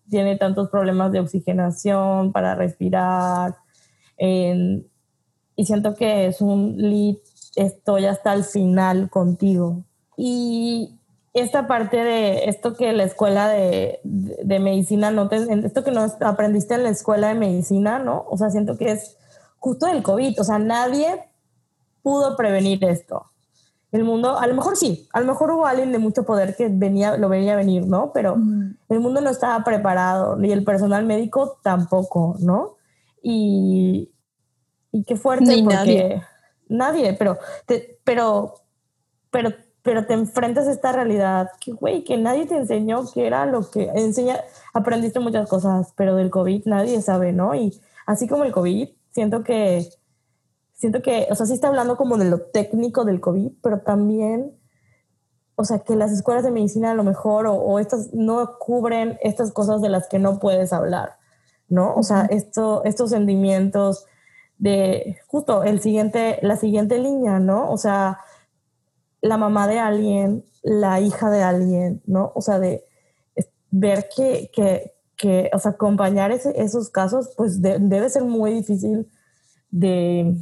[0.09, 3.57] tiene tantos problemas de oxigenación para respirar.
[4.17, 7.17] y siento que es un lead,
[7.55, 9.85] estoy hasta el final contigo.
[10.17, 10.97] Y
[11.35, 16.07] esta parte de esto que la escuela de, de, medicina no te, esto que no
[16.21, 18.25] aprendiste en la escuela de medicina, ¿no?
[18.31, 19.19] O sea, siento que es
[19.59, 21.29] justo del COVID, o sea, nadie
[22.03, 23.31] pudo prevenir esto
[23.95, 26.69] el mundo, a lo mejor sí, a lo mejor hubo alguien de mucho poder que
[26.69, 28.11] venía, lo venía a venir, ¿no?
[28.13, 28.37] Pero
[28.89, 32.75] el mundo no estaba preparado, ni el personal médico tampoco, ¿no?
[33.23, 34.11] Y,
[34.91, 36.23] y qué fuerte porque nadie,
[36.69, 38.55] nadie pero, te, pero,
[39.31, 39.51] pero,
[39.85, 43.71] pero te enfrentas a esta realidad que, güey, que nadie te enseñó que era lo
[43.71, 44.41] que enseña,
[44.73, 47.55] aprendiste muchas cosas, pero del COVID nadie sabe, ¿no?
[47.55, 49.87] Y así como el COVID, siento que
[50.73, 54.59] siento que, o sea, sí está hablando como de lo técnico del COVID, pero también,
[55.55, 59.53] o sea, que las escuelas de medicina a lo mejor o, estas no cubren estas
[59.53, 61.19] cosas de las que no puedes hablar,
[61.69, 61.95] ¿no?
[61.95, 64.07] O sea, esto, estos sentimientos
[64.57, 67.71] de justo el siguiente, la siguiente línea, ¿no?
[67.71, 68.19] O sea,
[69.25, 72.31] la mamá de alguien, la hija de alguien, ¿no?
[72.35, 72.85] O sea, de
[73.71, 79.09] ver que, que, que o sea, acompañar esos casos, pues debe ser muy difícil
[79.71, 80.37] de,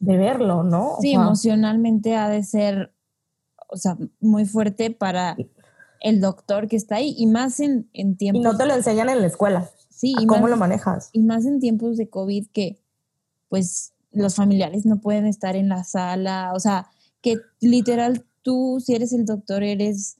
[0.00, 0.98] de verlo, ¿no?
[1.00, 2.92] sí, emocionalmente ha de ser,
[3.68, 5.34] o sea, muy fuerte para
[6.00, 8.42] el doctor que está ahí y más en, en tiempos...
[8.42, 9.70] Y no te lo enseñan en la escuela.
[9.88, 10.14] Sí.
[10.20, 11.08] Y ¿Cómo lo manejas?
[11.14, 12.78] Y más en tiempos de COVID que,
[13.48, 16.88] pues, los familiares no pueden estar en la sala, o sea,
[17.22, 20.18] que literal tú, si eres el doctor, eres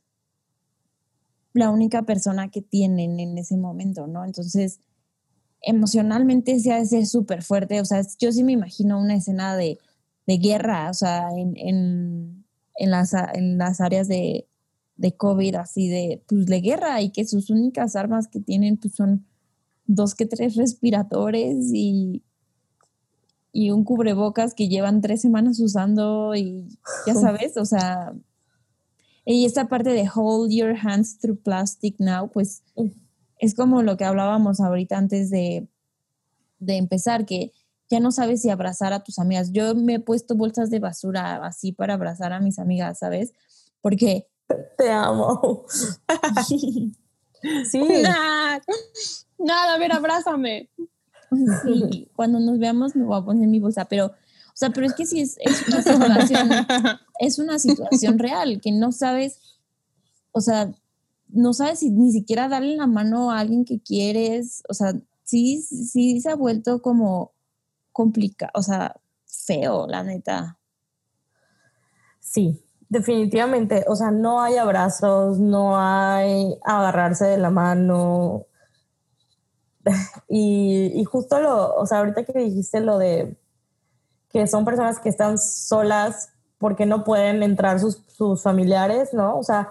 [1.53, 4.25] la única persona que tienen en ese momento, ¿no?
[4.25, 4.81] Entonces,
[5.61, 7.81] emocionalmente se hace súper fuerte.
[7.81, 9.79] O sea, yo sí me imagino una escena de,
[10.27, 12.45] guerra, o sea, en, en,
[12.77, 14.47] en, las, en las áreas de,
[14.97, 18.95] de COVID, así de, pues, de guerra, y que sus únicas armas que tienen, pues,
[18.95, 19.27] son
[19.87, 22.23] dos que tres respiradores y,
[23.59, 26.69] y un cubrebocas que llevan tres semanas usando y
[27.09, 28.15] ya sabes, o sea,
[29.25, 32.63] y esta parte de hold your hands through plastic now, pues
[33.41, 35.67] es como lo que hablábamos ahorita antes de,
[36.61, 37.53] empezar, que
[37.91, 39.51] ya no sabes si abrazar a tus amigas.
[39.51, 43.33] Yo me he puesto bolsas de basura así para abrazar a mis amigas, ¿sabes?
[43.81, 44.29] Porque...
[44.77, 45.65] Te amo.
[47.69, 48.03] sí.
[49.37, 50.71] Nada, a ver, abrázame.
[51.63, 54.95] Sí, cuando nos veamos me voy a poner mi bolsa, pero, o sea, pero es
[54.95, 56.49] que sí es, es una situación,
[57.21, 59.41] es una situación real, que no sabes,
[60.33, 60.73] o sea,
[61.29, 65.63] no sabes si ni siquiera darle la mano a alguien que quieres, o sea, sí,
[65.63, 67.33] sí se ha vuelto como
[67.93, 70.59] complicado, o sea, feo, la neta.
[72.21, 78.47] Sí, definitivamente, o sea, no hay abrazos, no hay agarrarse de la mano.
[80.29, 83.37] Y, y justo lo, o sea, ahorita que dijiste lo de
[84.31, 89.39] que son personas que están solas porque no pueden entrar sus, sus familiares, ¿no?
[89.39, 89.71] O sea,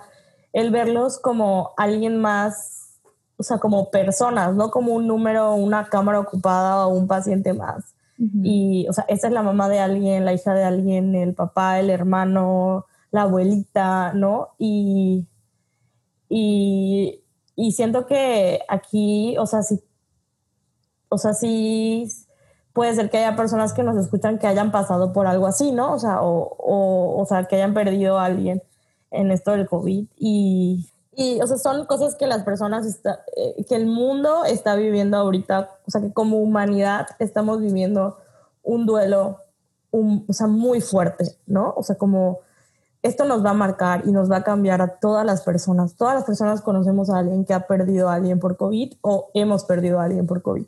[0.54, 3.00] el verlos como alguien más,
[3.38, 7.94] o sea, como personas, no como un número, una cámara ocupada o un paciente más.
[8.42, 11.80] Y, o sea, esa es la mamá de alguien, la hija de alguien, el papá,
[11.80, 14.56] el hermano, la abuelita, ¿no?
[14.58, 15.28] Y,
[16.28, 17.22] y,
[17.56, 19.84] y siento que aquí, o sea, sí,
[21.10, 22.12] o sea, sí
[22.74, 25.94] puede ser que haya personas que nos escuchan que hayan pasado por algo así, ¿no?
[25.94, 28.62] O sea, o, o, o sea, que hayan perdido a alguien
[29.12, 33.66] en esto del COVID y, y o sea, son cosas que las personas, está, eh,
[33.68, 38.18] que el mundo está viviendo ahorita, o sea, que como humanidad estamos viviendo
[38.62, 39.40] un duelo,
[39.92, 41.74] un, o sea, muy fuerte, ¿no?
[41.76, 42.42] O sea, como
[43.02, 45.96] esto nos va a marcar y nos va a cambiar a todas las personas.
[45.96, 49.64] Todas las personas conocemos a alguien que ha perdido a alguien por COVID o hemos
[49.64, 50.68] perdido a alguien por COVID.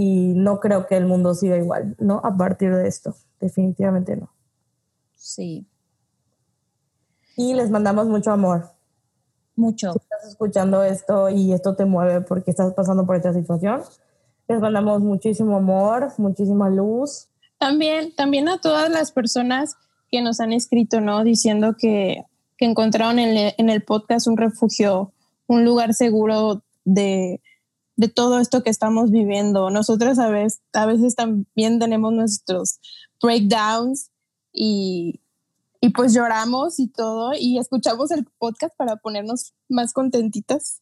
[0.00, 2.22] Y no creo que el mundo siga igual, ¿no?
[2.24, 4.32] A partir de esto, definitivamente no.
[5.14, 5.66] Sí.
[7.36, 8.70] Y les mandamos mucho amor.
[9.56, 9.92] Mucho.
[9.92, 13.82] Si estás escuchando esto y esto te mueve porque estás pasando por esta situación,
[14.48, 17.28] les mandamos muchísimo amor, muchísima luz.
[17.58, 19.74] También, también a todas las personas
[20.10, 21.24] que nos han escrito, ¿no?
[21.24, 22.24] Diciendo que,
[22.56, 25.12] que encontraron en el, en el podcast un refugio,
[25.46, 27.42] un lugar seguro de,
[28.00, 29.68] de todo esto que estamos viviendo.
[29.68, 32.80] Nosotros a veces, a veces también tenemos nuestros
[33.22, 34.10] breakdowns
[34.54, 35.20] y,
[35.82, 40.80] y pues lloramos y todo y escuchamos el podcast para ponernos más contentitas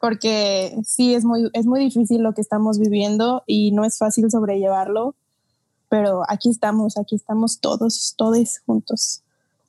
[0.00, 4.30] porque sí es muy, es muy difícil lo que estamos viviendo y no es fácil
[4.30, 5.16] sobrellevarlo,
[5.90, 9.22] pero aquí estamos, aquí estamos todos, todos juntos.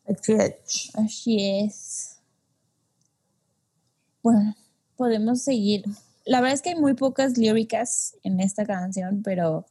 [0.08, 0.96] Así es.
[0.96, 2.20] Así es.
[4.24, 4.56] Bueno,
[4.96, 5.84] podemos seguir
[6.30, 9.65] la verdad es que hay muy pocas líricas en esta canción, pero,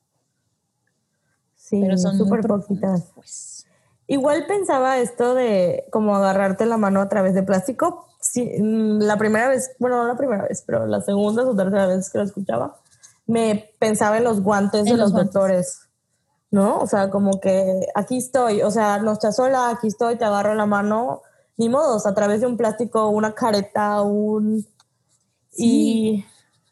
[1.54, 3.12] sí, pero son súper poquitas.
[3.14, 3.64] Pues.
[4.08, 8.08] Igual pensaba esto de como agarrarte la mano a través de plástico.
[8.20, 11.86] Sí, mm, la primera vez, bueno, no la primera vez, pero la segunda o tercera
[11.86, 12.80] vez que lo escuchaba,
[13.26, 15.82] me pensaba en los guantes de los, doctores,
[16.50, 16.78] ¿no?
[16.80, 20.56] O sea, como que aquí estoy, o sea, no estás sola, aquí estoy, te agarro
[20.56, 21.22] la mano,
[21.56, 24.66] ni modos, a través de un plástico, una careta, un...
[25.50, 26.24] Sí.
[26.24, 26.24] Y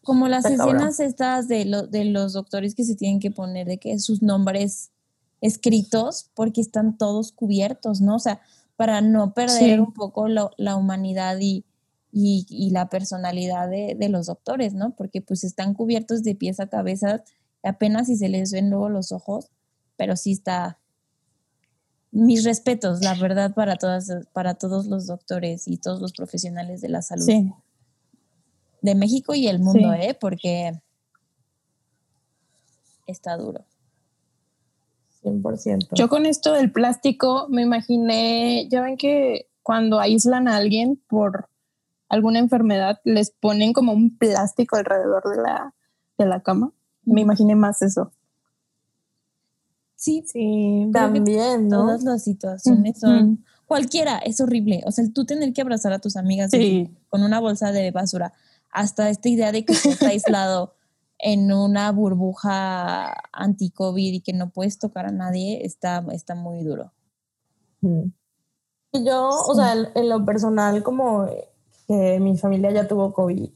[0.06, 3.78] como las escenas estas de, lo, de los doctores que se tienen que poner de
[3.78, 4.92] que sus nombres
[5.40, 8.14] escritos porque están todos cubiertos, ¿no?
[8.14, 8.40] O sea,
[8.76, 11.64] para no perder un poco la humanidad y,
[12.12, 14.94] y, la personalidad de, de, los doctores, ¿no?
[14.94, 17.24] Porque pues están cubiertos de pies a cabeza,
[17.64, 19.50] apenas si se les ven luego los ojos,
[19.96, 20.78] pero sí está...
[22.12, 26.88] Mis respetos, la verdad, para, todas, para todos los doctores y todos los profesionales de
[26.90, 27.26] la salud.
[27.26, 27.52] Sí
[28.86, 30.16] de México y el mundo, ¿eh?
[30.18, 30.72] Porque
[33.06, 33.64] está duro.
[35.22, 35.88] 100%.
[35.92, 41.48] Yo con esto del plástico me imaginé, ya ven que cuando aíslan a alguien por
[42.08, 45.74] alguna enfermedad, les ponen como un plástico alrededor de la,
[46.16, 46.72] de la cama.
[47.04, 48.12] Me imaginé más eso.
[49.96, 51.86] Sí, sí, también, ¿no?
[51.86, 54.82] Todas las situaciones son cualquiera, es horrible.
[54.86, 56.52] O sea, tú tener que abrazar a tus amigas
[57.08, 58.32] con una bolsa de basura
[58.76, 60.74] hasta esta idea de que estás aislado
[61.18, 66.92] en una burbuja anti-COVID y que no puedes tocar a nadie, está, está muy duro.
[67.80, 71.26] Yo, o sea, en lo personal, como
[71.88, 73.48] que mi familia ya tuvo COVID,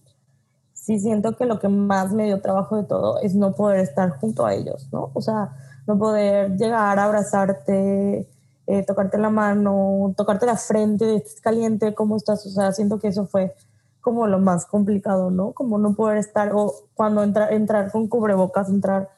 [0.73, 4.19] sí siento que lo que más me dio trabajo de todo es no poder estar
[4.19, 5.11] junto a ellos, ¿no?
[5.13, 5.55] O sea,
[5.87, 8.27] no poder llegar a abrazarte,
[8.67, 12.47] eh, tocarte la mano, tocarte la frente, estás caliente, ¿cómo estás?
[12.47, 13.55] O sea, siento que eso fue
[14.01, 15.53] como lo más complicado, ¿no?
[15.53, 19.11] Como no poder estar, o cuando entra, entrar con cubrebocas, entrar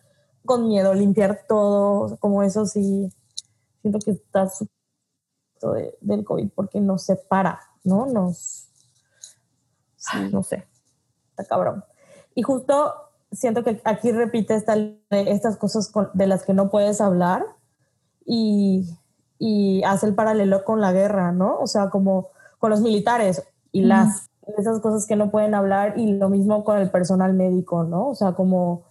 [0.44, 3.12] con miedo, limpiar todo, como eso sí,
[3.80, 4.48] siento que está
[5.74, 8.06] de, del COVID porque nos separa, ¿no?
[8.06, 8.68] Nos,
[10.30, 10.66] no sé,
[11.30, 11.84] está cabrón.
[12.34, 12.94] Y justo
[13.30, 14.74] siento que aquí repite esta,
[15.10, 17.44] estas cosas de las que no puedes hablar
[18.24, 18.98] y,
[19.38, 21.58] y hace el paralelo con la guerra, ¿no?
[21.58, 23.42] O sea, como con los militares
[23.72, 27.84] y las esas cosas que no pueden hablar y lo mismo con el personal médico,
[27.84, 28.08] ¿no?
[28.08, 28.84] O sea, como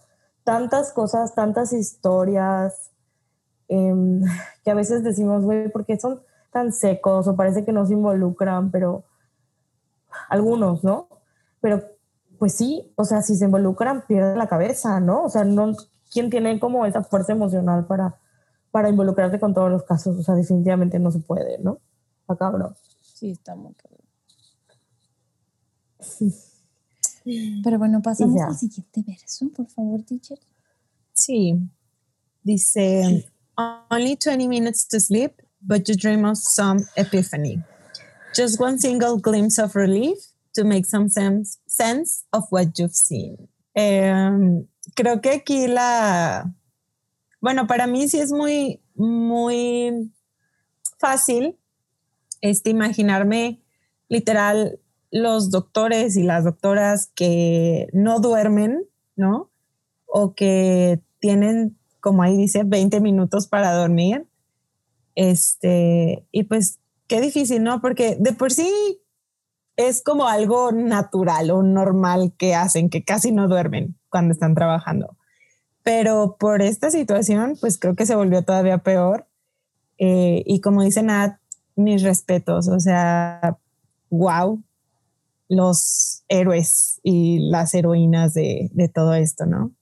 [0.44, 2.90] tantas cosas, tantas historias
[3.68, 4.22] em,
[4.64, 7.94] que a veces decimos, güey, ¿por qué son tan secos o parece que no se
[7.94, 8.70] involucran?
[8.70, 9.04] Pero
[10.28, 11.08] algunos, ¿no?
[11.60, 11.82] Pero
[12.38, 15.24] pues sí, o sea, si se involucran, pierden la cabeza, ¿no?
[15.24, 15.74] O sea, no,
[16.12, 18.16] ¿quién tiene como esa fuerza emocional para,
[18.72, 20.18] para involucrarte con todos los casos?
[20.18, 21.78] O sea, definitivamente no se puede, ¿no?
[22.22, 22.74] Está cabrón.
[23.00, 23.54] Sí, está.
[27.62, 30.38] Pero bueno, pasamos al siguiente verso, por favor, teacher.
[31.12, 31.58] Sí.
[32.42, 33.24] Dice,
[33.90, 37.62] only 20 minutes to sleep, but you dream of some epiphany.
[38.34, 40.18] Just one single glimpse of relief
[40.54, 43.48] to make some sense, sense of what you've seen.
[43.74, 46.50] Em, creo que aquí la,
[47.40, 50.10] bueno, para mí sí es muy, muy
[50.98, 51.58] fácil
[52.40, 53.62] este, imaginarme
[54.08, 54.78] literal
[55.12, 58.84] los doctores y las doctoras que no duermen,
[59.14, 59.50] ¿no?
[60.06, 64.26] O que tienen, como ahí dice, 20 minutos para dormir.
[65.14, 67.82] Este, y pues qué difícil, ¿no?
[67.82, 68.72] Porque de por sí
[69.76, 75.16] es como algo natural o normal que hacen, que casi no duermen cuando están trabajando.
[75.82, 79.26] Pero por esta situación, pues creo que se volvió todavía peor.
[79.98, 81.38] Eh, y como dice Nat,
[81.76, 83.58] mis respetos, o sea,
[84.08, 84.62] wow,
[85.52, 89.72] los héroes y las heroínas de, todo esto, ¿no?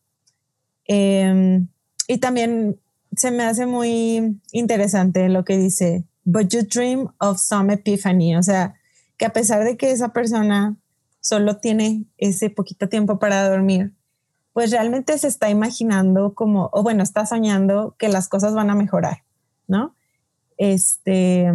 [0.87, 1.69] Em,
[2.09, 2.81] y también
[3.17, 8.43] se me hace muy interesante lo que dice, but you dream of some epiphany, o
[8.43, 8.75] sea,
[9.17, 10.77] que a pesar de que esa persona
[11.21, 13.93] solo tiene ese poquito tiempo para dormir,
[14.53, 18.75] pues realmente se está imaginando como, o bueno, está soñando que las cosas van a
[18.75, 19.23] mejorar,
[19.69, 19.95] ¿no?
[20.57, 21.49] Este,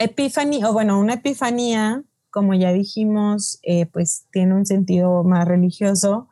[0.00, 6.28] epiphany, o bueno, una epifanía, como ya dijimos, eh, pues tiene un sentido más religioso,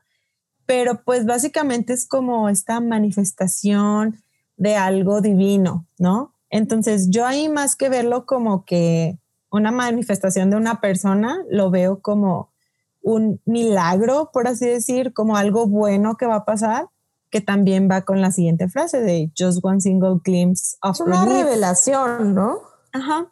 [0.66, 4.22] pero pues básicamente es como esta manifestación
[4.57, 6.34] de algo divino, ¿no?
[6.51, 9.18] Entonces yo ahí más que verlo como que
[9.51, 12.53] una manifestación de una persona, lo veo como
[13.01, 16.88] un milagro, por así decir, como algo bueno que va a pasar,
[17.30, 21.24] que también va con la siguiente frase de just one single glimpse of es una
[21.24, 22.59] revelación, ¿no?
[22.92, 23.30] Ajá.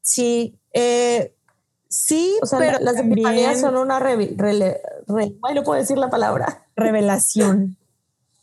[0.00, 1.35] Sí, eh,
[2.04, 7.76] sí, o sea, pero las epifanías son una bueno, puedo decir la palabra revelación.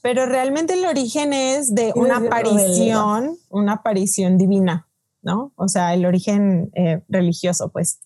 [0.02, 4.88] pero realmente el origen es de una aparición, una aparición divina.
[5.24, 5.54] ¿no?
[5.56, 8.00] O sea, el origen eh, religioso, pues.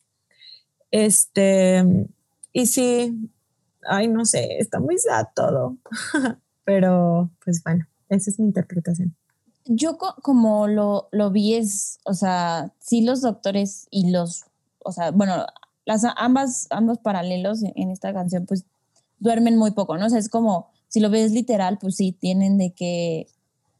[0.91, 1.83] Este,
[2.53, 3.29] y sí,
[3.89, 5.77] ay, no sé, está muy sad todo,
[6.63, 9.15] pero pues bueno, esa es mi interpretación.
[9.65, 14.45] Yo como lo, lo vi es, o sea, sí los doctores y los,
[14.87, 15.45] o sea, bueno,
[15.85, 18.65] las ambas, ambos paralelos en esta canción, pues
[19.19, 20.05] duermen muy poco, ¿no?
[20.05, 23.27] O sea, es como, si lo ves literal, pues sí, tienen de que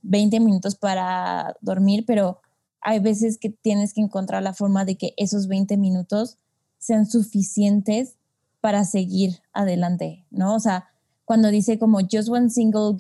[0.02, 2.40] 20 minutos para dormir, pero
[2.82, 6.38] hay veces que tienes que encontrar la forma de que esos 20 minutos
[6.78, 8.16] sean suficientes
[8.62, 10.56] para seguir adelante, ¿no?
[10.56, 10.90] O sea,
[11.26, 12.96] cuando dice como just one single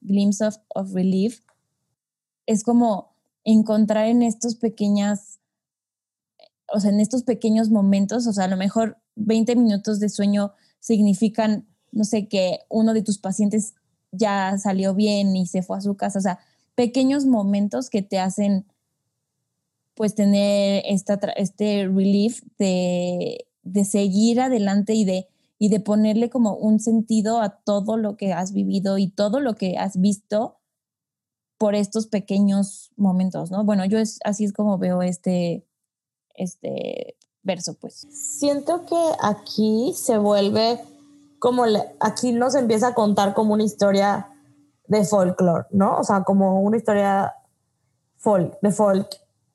[0.00, 1.40] glimpse of, of relief,
[2.46, 5.40] es como encontrar en estos pequeñas,
[6.72, 10.52] o sea, en estos pequeños momentos, o sea, a lo mejor 20 minutos de sueño
[10.80, 13.74] significan, no sé, que uno de tus pacientes
[14.12, 16.38] ya salió bien y se fue a su casa, o sea,
[16.74, 18.66] pequeños momentos que te hacen
[19.94, 23.46] pues tener esta, este relief de,
[23.84, 28.52] seguir adelante y de, y de ponerle como un sentido a todo lo que has
[28.52, 30.58] vivido y todo lo que has visto
[31.58, 33.64] por estos pequeños momentos, ¿no?
[33.64, 35.64] Bueno, yo es, así es como veo este,
[36.34, 38.06] este verso, pues.
[38.10, 40.80] Siento que aquí se vuelve
[41.38, 41.64] como,
[42.00, 44.28] aquí nos empieza a contar como una historia
[44.86, 45.98] de folklore, ¿no?
[45.98, 47.34] O sea, como una historia
[48.18, 49.08] folk, de folk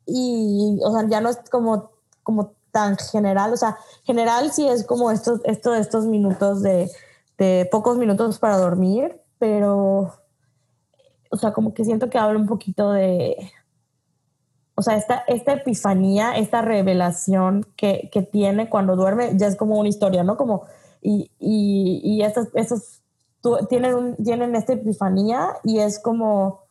[0.05, 1.91] y, o sea, ya no es como,
[2.23, 6.89] como tan general, o sea, general sí es como estos, esto, estos minutos de,
[7.37, 10.13] de pocos minutos para dormir, pero,
[11.31, 13.51] o sea, como que siento que habla un poquito de,
[14.79, 19.77] o sea, esta, esta epifanía, esta revelación que, que, tiene cuando duerme, ya es como
[19.77, 20.37] una historia, ¿no?
[20.37, 20.67] Como,
[21.01, 23.01] y, y, y estos, estos
[23.67, 26.61] tienen, un, tienen esta epifanía y es como,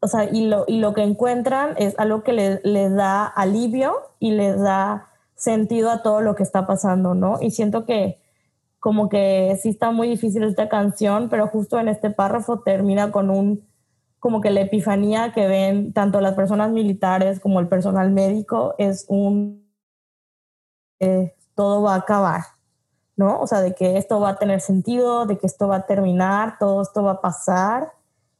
[0.00, 3.94] o sea, y lo, y lo que encuentran es algo que les, les da alivio
[4.18, 7.38] y les da sentido a todo lo que está pasando, ¿no?
[7.40, 8.20] Y siento que
[8.80, 13.30] como que sí está muy difícil esta canción, pero justo en este párrafo termina con
[13.30, 13.64] un,
[14.22, 19.04] como que la epifanía que ven tanto las personas militares como el personal médico es
[19.08, 19.68] un,
[21.00, 22.42] eh, todo va a acabar,
[23.16, 23.40] ¿no?
[23.40, 26.56] O sea, de que esto va a tener sentido, de que esto va a terminar,
[26.60, 27.94] todo esto va a pasar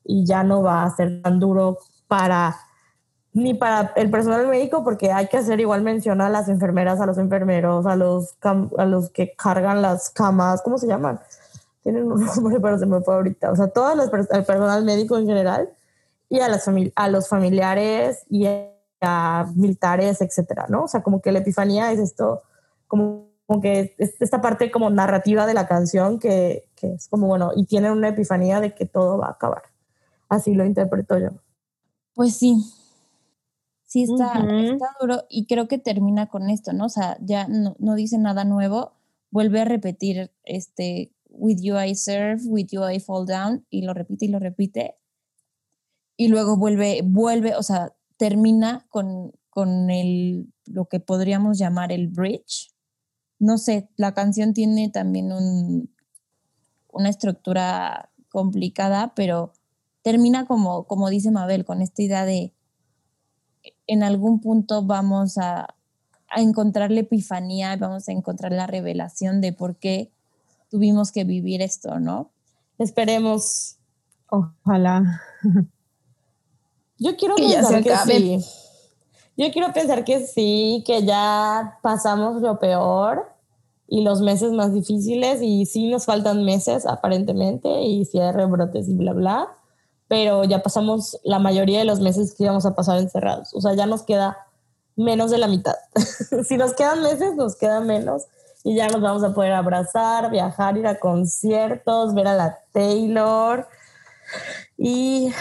[0.04, 2.54] y ya no va a ser tan duro para
[3.32, 7.06] ni para el personal médico porque hay que hacer igual mención a las enfermeras, a
[7.06, 8.36] los enfermeros, a los
[8.78, 11.18] a los que cargan las camas, ¿cómo se llaman?
[11.82, 15.26] Tienen un nombre pero se me fue ahorita, o sea, todo el personal médico en
[15.26, 15.70] general
[16.28, 20.84] y a las a los familiares y a militares, etcétera, ¿no?
[20.84, 22.42] O sea, como que la epifanía es esto
[22.86, 27.26] como, como que es esta parte como narrativa de la canción que, que es como
[27.26, 29.62] bueno, y tienen una epifanía de que todo va a acabar.
[30.28, 31.30] Así lo interpreto yo.
[32.14, 32.64] Pues sí.
[33.84, 36.86] Sí, está, está duro y creo que termina con esto, ¿no?
[36.86, 38.92] O sea, ya no, no dice nada nuevo,
[39.30, 43.94] vuelve a repetir este with you I serve, with you I fall down y lo
[43.94, 44.96] repite y lo repite.
[46.16, 52.08] Y luego vuelve, vuelve, o sea, termina con, con el, lo que podríamos llamar el
[52.08, 52.72] bridge.
[53.38, 55.92] No sé, la canción tiene también un,
[56.88, 59.52] una estructura complicada, pero
[60.02, 62.54] termina como, como dice Mabel, con esta idea de
[63.86, 65.74] en algún punto vamos a,
[66.28, 70.12] a encontrar la epifanía, vamos a encontrar la revelación de por qué
[70.72, 72.30] tuvimos que vivir esto, ¿no?
[72.78, 73.76] Esperemos.
[74.28, 75.20] Ojalá.
[76.98, 78.44] Yo quiero pensar que sí.
[79.36, 83.30] Yo quiero pensar que sí, que ya pasamos lo peor
[83.86, 88.88] y los meses más difíciles y sí nos faltan meses aparentemente y si hay rebrotes
[88.88, 89.48] y bla, bla,
[90.08, 93.52] pero ya pasamos la mayoría de los meses que íbamos a pasar encerrados.
[93.52, 94.38] O sea, ya nos queda
[94.96, 95.74] menos de la mitad.
[96.48, 98.22] si nos quedan meses, nos queda menos
[98.64, 103.68] y ya nos vamos a poder abrazar, viajar, ir a conciertos, ver a la Taylor
[104.76, 105.32] y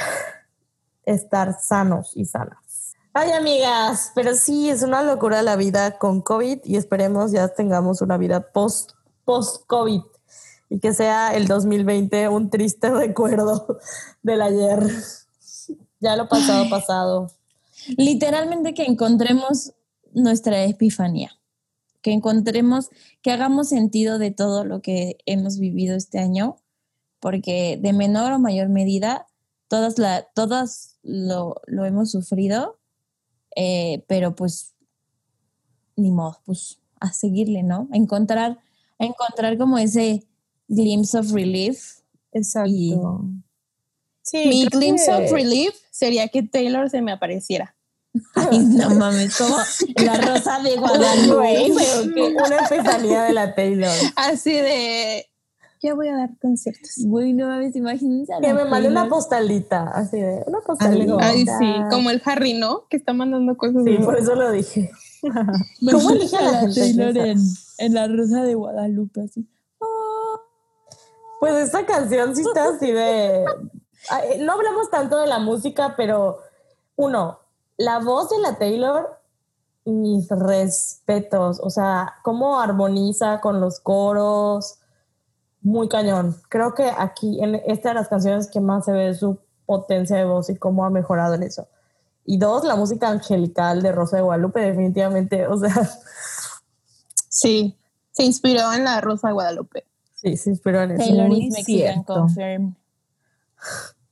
[1.05, 2.93] estar sanos y sanas.
[3.13, 8.01] Ay, amigas, pero sí, es una locura la vida con COVID y esperemos ya tengamos
[8.01, 8.91] una vida post,
[9.25, 10.01] post-COVID
[10.69, 13.79] y que sea el 2020 un triste recuerdo
[14.23, 14.89] del ayer.
[15.99, 17.27] Ya lo pasado, pasado.
[17.97, 19.73] Literalmente que encontremos
[20.13, 21.31] nuestra epifanía,
[22.01, 22.89] que encontremos,
[23.21, 26.57] que hagamos sentido de todo lo que hemos vivido este año,
[27.19, 29.27] porque de menor o mayor medida,
[29.67, 32.81] todas, la, todas lo, lo hemos sufrido
[33.55, 34.75] eh, pero pues
[35.95, 37.89] ni modo, pues a seguirle, ¿no?
[37.91, 38.59] encontrar,
[38.99, 40.23] encontrar como ese
[40.67, 41.99] glimpse of relief.
[42.31, 43.25] Exacto.
[44.21, 47.75] Sí, Mi glimpse of relief sería que Taylor se me apareciera.
[48.35, 49.55] Ay, no mames, como
[50.03, 51.71] la rosa de Guadalupe.
[52.45, 53.91] Una epifanía de la Taylor.
[54.15, 55.25] Así de,
[55.81, 56.91] ya voy a dar conciertos.
[57.05, 58.33] Güey, no mames, imagínense.
[58.41, 61.17] Que me mande una postalita, así de, una postalita.
[61.19, 62.87] Ay, sí, como el Harry, ¿no?
[62.89, 63.83] Que está mandando cosas.
[63.85, 64.91] Sí, por eso lo dije.
[65.91, 67.39] ¿Cómo elige a la, Taylor en,
[67.77, 69.47] en, la Rosa de Guadalupe, así?
[71.39, 73.43] Pues esta canción sí está así de...
[74.41, 76.37] No hablamos tanto de la música, pero
[76.95, 77.39] uno,
[77.77, 79.19] la voz de la Taylor,
[79.85, 84.79] mis respetos, o sea, cómo armoniza con los coros,
[85.61, 86.35] muy cañón.
[86.49, 90.25] Creo que aquí, en esta de las canciones que más se ve su potencia de
[90.25, 91.67] voz y cómo ha mejorado en eso.
[92.25, 95.73] Y dos, la música angelical de Rosa de Guadalupe, definitivamente, o sea.
[97.33, 97.79] Sí,
[98.11, 99.85] se inspiró en la Rosa de Guadalupe.
[100.15, 101.05] Sí, se inspiró en eso.
[101.05, 102.75] Taylor is Mexican confirm.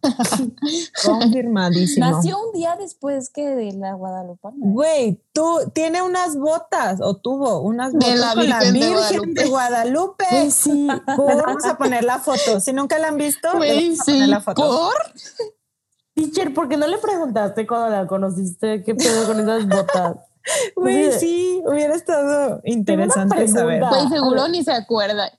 [1.05, 2.09] Confirmadísimo.
[2.09, 4.49] Nació un día después que de la Guadalupe.
[4.55, 9.45] Güey, tú tiene unas botas o tuvo unas botas de la con la Virgen de
[9.47, 10.51] Guadalupe.
[10.51, 10.87] Sí.
[11.07, 12.59] Vamos a poner la foto.
[12.59, 14.13] Si nunca la han visto, Güey, sí.
[14.13, 14.61] poner la foto.
[14.61, 15.13] ¿Por?
[16.13, 20.17] Teacher, ¿por qué no le preguntaste cuando la conociste qué pedo con esas botas?
[20.75, 23.83] Güey, sí, hubiera estado interesante saber.
[23.83, 25.31] Güey, seguro ni se acuerda.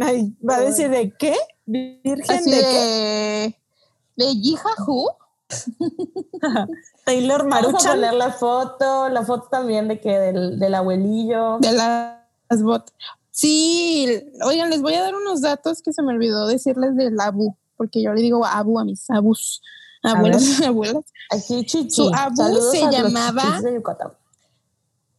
[0.00, 1.34] Ay, va a decir de qué?
[1.64, 3.60] Virgen de, qué?
[4.16, 5.08] De Yihahu.
[7.04, 7.72] Taylor Maruchan.
[7.72, 11.58] Vamos a poner la foto, la foto también de que del, del abuelillo.
[11.58, 12.94] De las botas.
[13.30, 14.08] Sí,
[14.46, 18.02] oigan, les voy a dar unos datos que se me olvidó decirles del abu, porque
[18.02, 19.60] yo le digo abu a mis abus,
[20.02, 21.04] abuelos y abuelas.
[21.30, 21.90] Aquí chichi.
[21.90, 22.42] Su abu
[22.72, 23.60] se llamaba.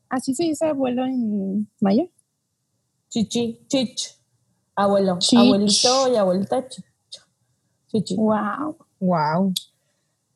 [0.09, 2.05] Así se dice abuelo en maya.
[3.09, 4.17] Chichi, chich.
[4.75, 6.65] Abuelo, abuelito y abuelita.
[7.87, 8.15] Chichi.
[8.15, 8.77] Wow.
[8.99, 9.53] Wow.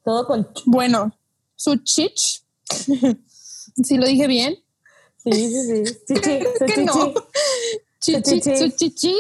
[0.04, 0.48] Todo con.
[0.66, 1.16] Bueno,
[1.56, 2.44] su chich.
[3.84, 4.58] ¿Sí lo dije bien?
[5.18, 5.98] Sí, sí, sí.
[6.08, 6.84] Chichi, su chichi.
[6.84, 7.14] No.
[8.00, 9.16] Chichi, su chichi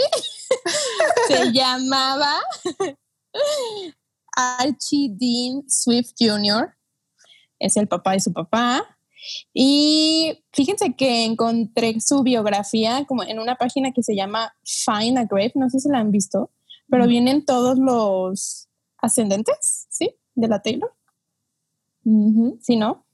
[1.27, 2.39] se llamaba
[4.35, 6.73] Archie Dean Swift Jr.
[7.59, 8.97] Es el papá de su papá.
[9.53, 15.25] Y fíjense que encontré su biografía como en una página que se llama Find a
[15.25, 16.49] Grave, no sé si la han visto,
[16.89, 18.67] pero vienen todos los
[19.01, 20.15] ascendentes, ¿sí?
[20.35, 20.93] De la Taylor.
[22.61, 23.05] ¿Sí, no?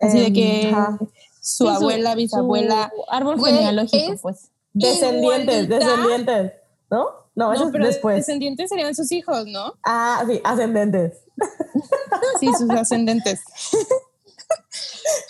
[0.00, 0.98] Así de que em,
[1.40, 2.92] su abuela, bisabuela.
[3.08, 4.50] árbol genealógico, pues.
[4.72, 6.52] Descendientes, descendientes,
[6.90, 7.06] ¿no?
[7.36, 8.16] No, eso pero después.
[8.16, 9.74] Descendientes serían sus hijos, ¿no?
[9.84, 11.18] Ah, sí, ascendentes.
[12.40, 13.40] sí, sus ascendentes.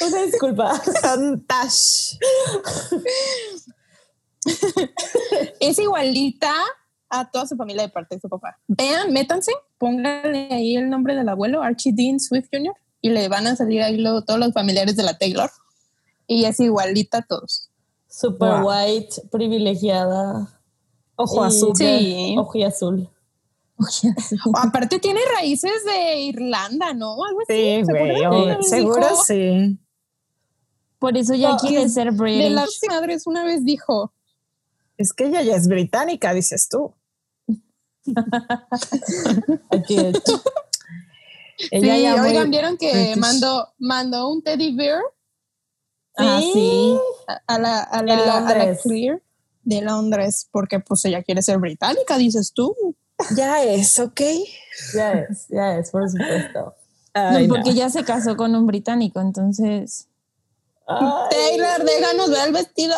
[0.01, 0.81] Una disculpa.
[5.61, 6.55] es igualita
[7.09, 8.59] a toda su familia de parte de su papá.
[8.67, 9.53] Vean, métanse,
[9.85, 13.83] pónganle ahí el nombre del abuelo, Archie Dean Swift Jr., y le van a salir
[13.83, 15.51] ahí luego todos los familiares de la Taylor.
[16.27, 17.69] Y es igualita a todos.
[18.09, 20.59] Super white, privilegiada.
[21.17, 21.77] Ojo azul.
[21.77, 22.35] Sí.
[22.39, 23.11] Ojo y azul.
[24.55, 27.23] aparte tiene raíces de Irlanda, ¿no?
[27.23, 27.53] Algo así.
[27.55, 28.63] Sí, güey.
[28.63, 29.79] Seguro sí.
[30.99, 32.45] Por eso ya quiere ser british.
[32.45, 34.15] De las madres una vez dijo.
[34.97, 36.95] Es que ella ya es británica, dices tú.
[41.71, 45.01] Ella sí, oigan, vieron que mandó, mandó un teddy bear.
[46.17, 46.97] Ah, sí.
[47.47, 49.21] A, la, a, la, a la Clear
[49.65, 52.75] de Londres, porque pues ella quiere ser británica, dices tú.
[53.37, 54.21] Ya es, ¿ok?
[54.95, 56.75] Ya es, ya es, por supuesto.
[57.15, 60.09] no, porque ya se casó con un británico, entonces.
[60.87, 62.95] Taylor, déjanos ver el vestido.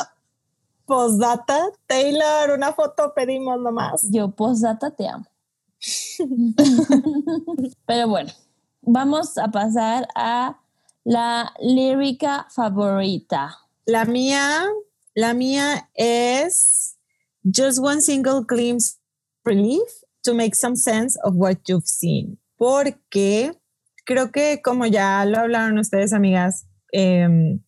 [0.87, 4.09] Postdata, Taylor, una foto pedimos nomás.
[4.11, 5.27] Yo, postdata, te amo.
[7.87, 8.33] Pero bueno,
[8.83, 10.61] vamos a pasar a
[11.05, 13.59] la lírica favorita.
[13.85, 14.65] La mía,
[15.15, 16.97] la mía es
[17.55, 18.99] Just one single glimpse
[19.45, 22.39] relief to make some sense of what you've seen.
[22.57, 23.53] Porque
[24.05, 27.61] creo que como ya lo hablaron ustedes, amigas, em,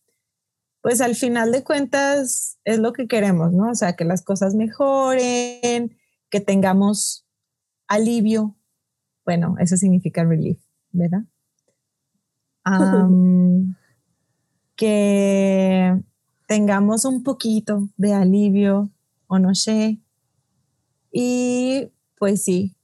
[0.89, 3.69] pues al final de cuentas es lo que queremos, ¿no?
[3.69, 5.95] O sea, que las cosas mejoren,
[6.31, 7.27] que tengamos
[7.87, 8.57] alivio.
[9.23, 10.57] Bueno, eso significa relief,
[10.91, 11.25] ¿verdad?
[14.75, 16.01] que
[16.47, 18.89] tengamos un poquito de alivio
[19.27, 19.99] o no sé.
[21.11, 22.75] Y pues sí,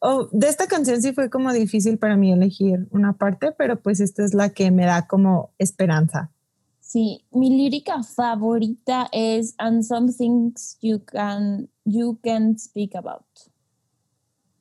[0.00, 4.00] oh, de esta canción sí fue como difícil para mí elegir una parte, pero pues
[4.00, 6.31] esta es la que me da como esperanza.
[6.92, 13.24] Sí, mi lírica favorita es And Some Things You Can, you can Speak About.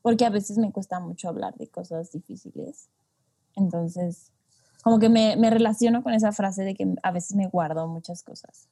[0.01, 2.88] Porque a veces me cuesta mucho hablar de cosas difíciles.
[3.57, 4.32] Entonces,
[4.82, 8.23] como que me, me relaciono con esa frase de que a veces me guardo muchas
[8.23, 8.69] cosas.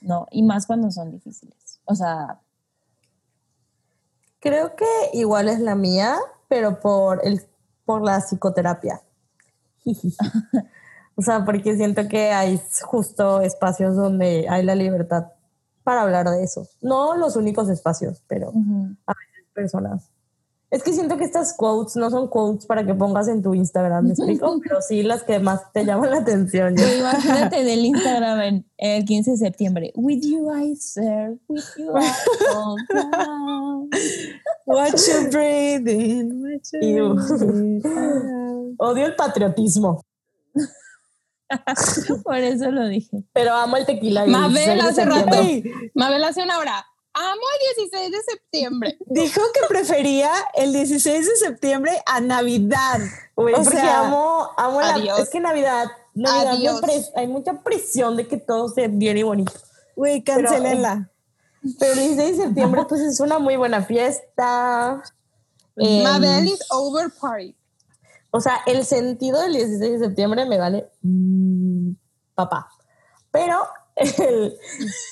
[0.00, 1.80] No, y más cuando son difíciles.
[1.84, 2.40] O sea,
[4.40, 6.16] creo que igual es la mía,
[6.48, 7.40] pero por el
[7.84, 9.00] por la psicoterapia.
[11.20, 15.26] O sea, porque siento que hay justo espacios donde hay la libertad
[15.84, 16.66] para hablar de eso.
[16.80, 18.48] No los únicos espacios, pero
[19.06, 20.08] a veces personas.
[20.70, 24.06] Es que siento que estas quotes no son quotes para que pongas en tu Instagram,
[24.06, 24.58] ¿me explico?
[24.62, 26.74] pero sí las que más te llaman la atención.
[26.78, 29.92] Imagínate del Instagram en el 15 de septiembre.
[29.96, 32.10] With you I serve, with you I
[32.54, 32.80] hold
[33.12, 33.90] down.
[34.64, 40.00] Watch you breathing, watch you Odio el patriotismo.
[42.24, 43.24] Por eso lo dije.
[43.32, 44.26] Pero amo el tequila.
[44.26, 45.36] Mabel hace rato.
[45.94, 46.86] Mabel hace una hora.
[47.12, 48.98] Amo el 16 de septiembre.
[49.06, 53.00] Dijo que prefería el 16 de septiembre a Navidad.
[53.34, 54.96] o sea, amo, amo la.
[55.18, 56.80] Es que Navidad, Navidad
[57.16, 59.52] hay mucha presión de que todo sea bien y bonito.
[59.96, 61.10] Güey, cancelenla.
[61.78, 65.02] Pero, el 16 de septiembre, pues es una muy buena fiesta.
[65.76, 67.54] Mabel is over party.
[68.30, 71.92] O sea, el sentido del 16 de septiembre me vale mm,
[72.34, 72.68] papá.
[73.30, 73.62] Pero,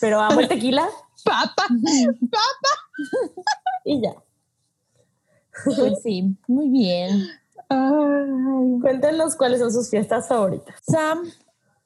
[0.01, 0.89] pero amo el tequila.
[1.25, 2.75] Papá, papá.
[3.85, 4.14] y ya.
[5.64, 7.29] Pues sí, muy bien.
[8.81, 10.77] cuéntenos cuáles son sus fiestas favoritas.
[10.87, 11.29] Sam.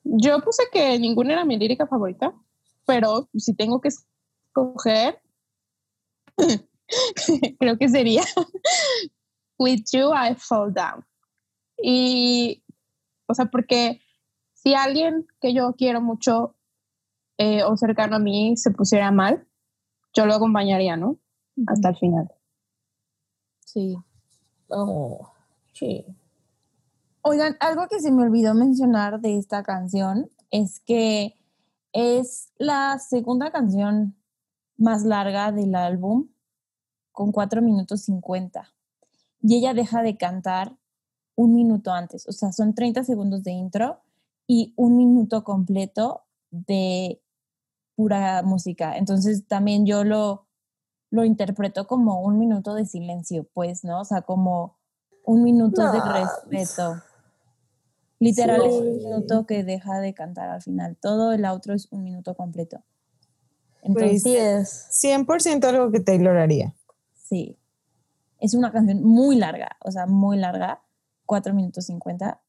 [0.05, 2.35] Yo puse que ninguna era mi lírica favorita,
[2.87, 5.21] pero si tengo que escoger,
[7.59, 8.23] creo que sería
[9.59, 11.05] With You I Fall Down.
[11.83, 12.63] Y,
[13.27, 14.01] o sea, porque
[14.55, 16.57] si alguien que yo quiero mucho
[17.39, 19.47] eh, o cercano a mí se pusiera mal,
[20.15, 21.19] yo lo acompañaría, ¿no?
[21.67, 22.33] Hasta el final.
[23.65, 23.97] Sí.
[24.69, 25.33] Oh,
[25.73, 26.07] sí.
[27.23, 31.37] Oigan, algo que se me olvidó mencionar de esta canción es que
[31.93, 34.17] es la segunda canción
[34.77, 36.29] más larga del álbum,
[37.13, 38.73] con 4 minutos 50.
[39.43, 40.77] Y ella deja de cantar
[41.35, 44.01] un minuto antes, o sea, son 30 segundos de intro
[44.47, 47.23] y un minuto completo de
[47.97, 48.97] pura música.
[48.97, 50.47] Entonces también yo lo,
[51.11, 54.01] lo interpreto como un minuto de silencio, pues, ¿no?
[54.01, 54.77] O sea, como
[55.25, 57.03] un minuto de respeto.
[58.19, 60.97] Literal es un minuto que deja de cantar al final.
[61.01, 62.83] Todo el outro es un minuto completo.
[63.83, 66.73] Entonces, pues, es 100% algo que Taylor haría.
[67.15, 67.59] Sí.
[68.39, 70.83] Es una canción muy larga, o sea, muy larga
[71.33, 72.43] 4 minutos 50,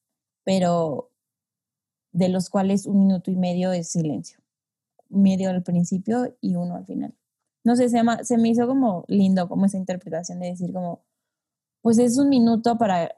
[0.43, 1.09] pero
[2.11, 4.39] de los cuales un minuto y medio es silencio.
[5.07, 7.15] Medio al principio y uno al final.
[7.63, 11.05] No sé, se, llama, se me hizo como lindo como esa interpretación de decir como,
[11.81, 13.15] pues es un minuto para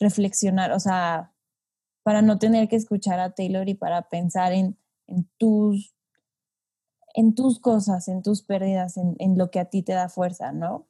[0.00, 1.34] reflexionar, o sea,
[2.02, 4.78] para no tener que escuchar a Taylor y para pensar en,
[5.08, 5.94] en tus
[7.12, 10.52] en tus cosas, en tus pérdidas, en, en, lo que a ti te da fuerza,
[10.52, 10.86] ¿no?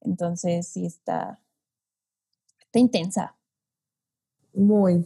[0.00, 1.40] Entonces sí está,
[2.68, 3.36] está intensa.
[4.52, 5.04] Muy.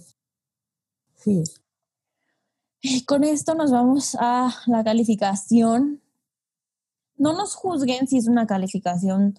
[1.14, 1.44] Sí.
[3.06, 6.02] con esto nos vamos a la calificación.
[7.16, 9.38] No nos juzguen si es una calificación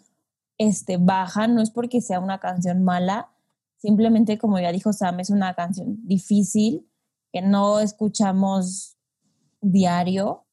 [0.58, 3.34] este, baja, no es porque sea una canción mala,
[3.78, 6.88] simplemente como ya dijo Sam, es una canción difícil
[7.34, 8.98] que no escuchamos
[9.60, 10.46] diario.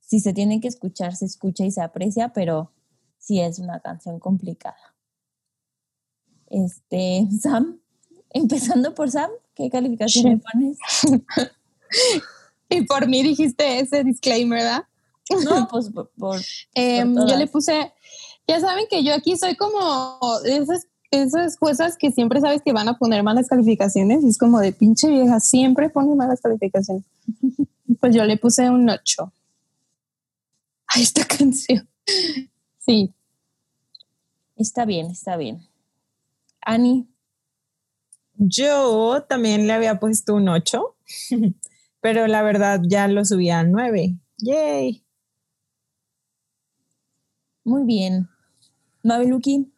[0.00, 2.72] Si se tiene que escuchar, se escucha y se aprecia, pero
[3.18, 4.95] sí es una canción complicada.
[6.50, 7.78] Este, Sam,
[8.30, 10.78] empezando por Sam, ¿qué calificación le pones?
[12.68, 14.84] y por mí dijiste ese disclaimer, ¿verdad?
[15.44, 16.40] No, pues por, por-
[16.74, 17.92] Em, Por yo le puse,
[18.46, 22.88] ya saben que yo aquí soy como esas, esas cosas que siempre sabes que van
[22.88, 27.04] a poner malas calificaciones y es como de pinche vieja, siempre pone malas calificaciones.
[28.00, 29.32] Pues yo le puse un 8
[30.88, 31.88] a esta canción.
[32.78, 33.12] Sí,
[34.56, 35.66] está bien, está bien.
[36.66, 37.08] Ani,
[38.34, 40.96] Yo también le había puesto un 8,
[42.00, 44.18] pero la verdad ya lo subí a 9.
[44.38, 45.04] Yay.
[47.62, 48.28] muy bien.
[49.04, 49.72] Mabeluki,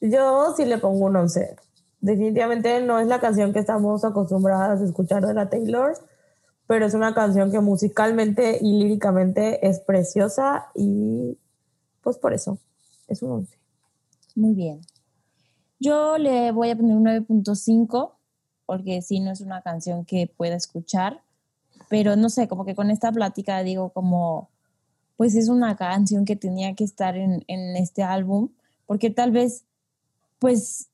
[0.00, 1.56] Yo sí le pongo un 11.
[2.00, 5.96] Definitivamente no es la canción que estamos acostumbradas a escuchar de la Taylor,
[6.66, 11.38] pero es una canción que musicalmente y líricamente es preciosa y
[12.02, 12.58] pues por eso
[13.06, 13.56] es un 11.
[14.34, 14.80] muy bien.
[15.80, 18.16] Yo le voy a poner un 9.5
[18.66, 21.22] porque sí, no es una canción que pueda escuchar,
[21.88, 24.48] pero no sé, como que con esta plática digo como,
[25.16, 28.50] pues es una canción que tenía que estar en, en este álbum,
[28.86, 29.64] porque tal vez,
[30.38, 30.88] pues,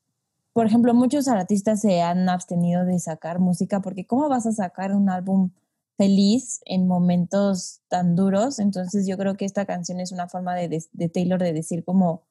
[0.53, 4.95] por ejemplo, muchos artistas se han abstenido de sacar música, porque ¿cómo vas a sacar
[4.95, 5.51] un álbum
[5.99, 8.59] feliz en momentos tan duros?
[8.59, 11.85] Entonces yo creo que esta canción es una forma de, de- de Taylor de decir
[11.85, 12.23] como,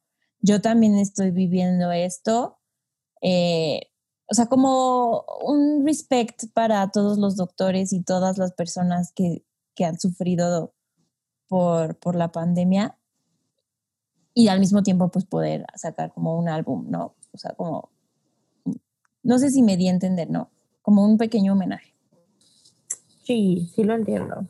[0.45, 2.59] yo también estoy viviendo esto.
[3.21, 3.81] eh,
[4.27, 9.85] o sea, como un respect para todos los doctores y todas las personas que, que
[9.85, 10.73] han sufrido
[11.47, 12.97] por, por la pandemia
[14.33, 17.15] y al mismo tiempo pues poder sacar como un álbum, ¿no?
[17.31, 17.91] O sea, como,
[19.21, 20.49] no sé si me di a entender, ¿no?
[20.81, 21.93] Como un pequeño homenaje.
[23.23, 24.47] Sí, sí lo entiendo.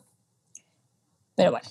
[1.34, 1.68] Pero bueno,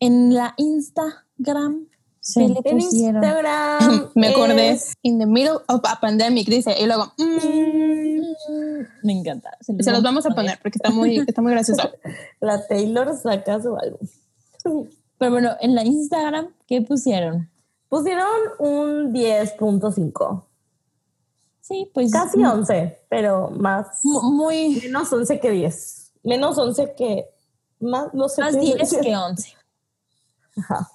[0.00, 1.87] en la Instagram,
[2.34, 3.22] ¿qué le En pusieron?
[3.24, 4.70] Instagram me acordé.
[4.70, 9.56] es- In the middle of a pandemic, dice, y luego, mm, Me encanta.
[9.60, 11.90] se los vamos a poner porque está muy, está muy gracioso.
[12.40, 14.08] la Taylor saca su álbum.
[15.18, 17.50] Pero bueno, en la Instagram, ¿qué pusieron?
[17.88, 18.26] Pusieron
[18.58, 20.44] un 10.5.
[21.60, 23.86] Sí, pues Casi 11, pero más.
[24.02, 26.12] mu- muy Menos 11 que 10.
[26.22, 27.26] Menos 11 que.
[27.80, 29.00] Más, no sé más qué 10 decir.
[29.00, 29.54] que 11.
[30.56, 30.90] Ajá.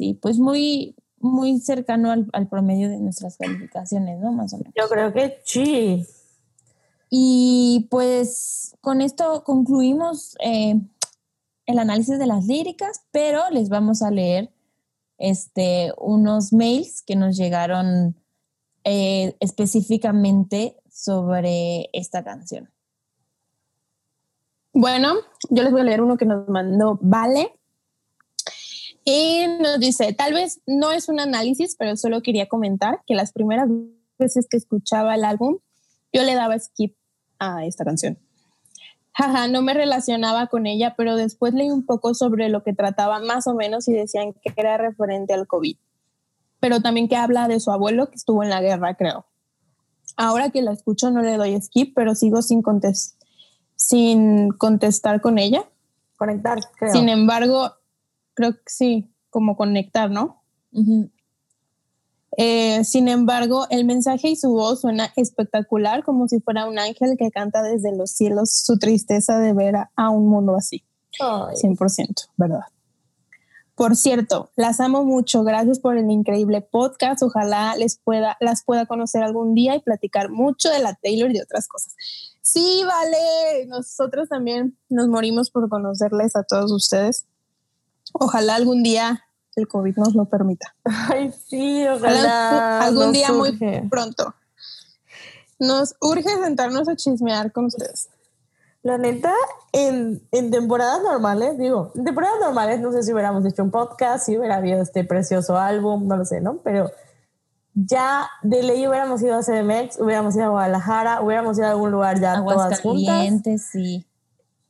[0.00, 4.32] Sí, pues muy muy cercano al, al promedio de nuestras calificaciones, ¿no?
[4.32, 4.72] Más o menos.
[4.74, 6.06] Yo creo que sí.
[7.10, 10.80] Y pues con esto concluimos eh,
[11.66, 14.50] el análisis de las líricas, pero les vamos a leer
[15.18, 18.16] este, unos mails que nos llegaron
[18.84, 22.70] eh, específicamente sobre esta canción.
[24.72, 25.16] Bueno,
[25.50, 27.59] yo les voy a leer uno que nos mandó Vale.
[29.04, 33.32] Y nos dice, tal vez no es un análisis, pero solo quería comentar que las
[33.32, 33.68] primeras
[34.18, 35.58] veces que escuchaba el álbum,
[36.12, 36.96] yo le daba skip
[37.38, 38.18] a esta canción.
[39.12, 43.20] Jaja, no me relacionaba con ella, pero después leí un poco sobre lo que trataba
[43.20, 45.76] más o menos y decían que era referente al COVID.
[46.60, 49.26] Pero también que habla de su abuelo que estuvo en la guerra, creo.
[50.16, 53.20] Ahora que la escucho no le doy skip, pero sigo sin contestar
[53.80, 55.64] sin contestar con ella.
[56.16, 56.92] Conectar, creo.
[56.92, 57.72] Sin embargo,
[58.40, 60.42] creo que sí, como conectar, ¿no?
[62.38, 67.16] Eh, sin embargo, el mensaje y su voz suena espectacular, como si fuera un ángel
[67.18, 70.82] que canta desde los cielos su tristeza de ver a, a un mundo así.
[71.20, 72.64] Ay, 100%, ¿verdad?
[73.74, 75.42] Por cierto, las amo mucho.
[75.42, 77.22] Gracias por el increíble podcast.
[77.22, 81.34] Ojalá les pueda, las pueda conocer algún día y platicar mucho de la Taylor y
[81.34, 81.94] de otras cosas.
[82.42, 83.66] Sí, vale.
[83.66, 87.26] Nosotros también nos morimos por conocerles a todos ustedes.
[88.12, 89.24] Ojalá algún día
[89.56, 90.74] el COVID nos lo permita.
[90.84, 92.80] Ay, sí, Ojalá ojalá.
[92.82, 93.58] algún día muy
[93.90, 94.34] pronto.
[95.58, 98.08] Nos urge sentarnos a chismear con ustedes.
[98.82, 99.34] La neta,
[99.72, 104.24] en, en temporadas normales, digo, en temporadas normales no sé si hubiéramos hecho un podcast,
[104.24, 106.58] si hubiera habido este precioso álbum, no lo sé, ¿no?
[106.64, 106.90] Pero
[107.74, 111.90] ya de ley hubiéramos ido a CDMX, hubiéramos ido a Guadalajara, hubiéramos ido a algún
[111.90, 113.08] lugar ya todas juntas.
[113.08, 114.06] Aguascalientes, sí.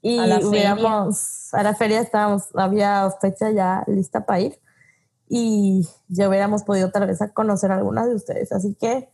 [0.03, 4.59] Y A la hubiéramos, a la feria estábamos, había fecha ya lista para ir
[5.28, 8.51] y ya hubiéramos podido tal vez a conocer a algunas de ustedes.
[8.51, 9.09] Así que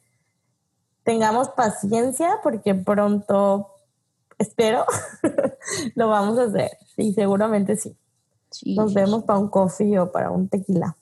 [1.03, 3.68] tengamos paciencia porque pronto,
[4.39, 4.84] espero,
[5.95, 6.70] lo vamos a hacer.
[6.97, 7.97] Y seguramente sí.
[8.51, 8.74] sí.
[8.74, 10.97] Nos vemos para un coffee o para un tequila.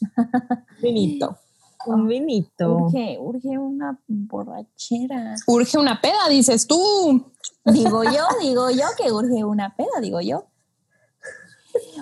[0.82, 1.38] Vinito.
[1.86, 2.76] Un vinito.
[2.76, 5.34] Urge, urge una borrachera.
[5.46, 7.32] Urge una peda, dices tú.
[7.64, 10.46] Digo yo, digo yo que urge una peda, digo yo.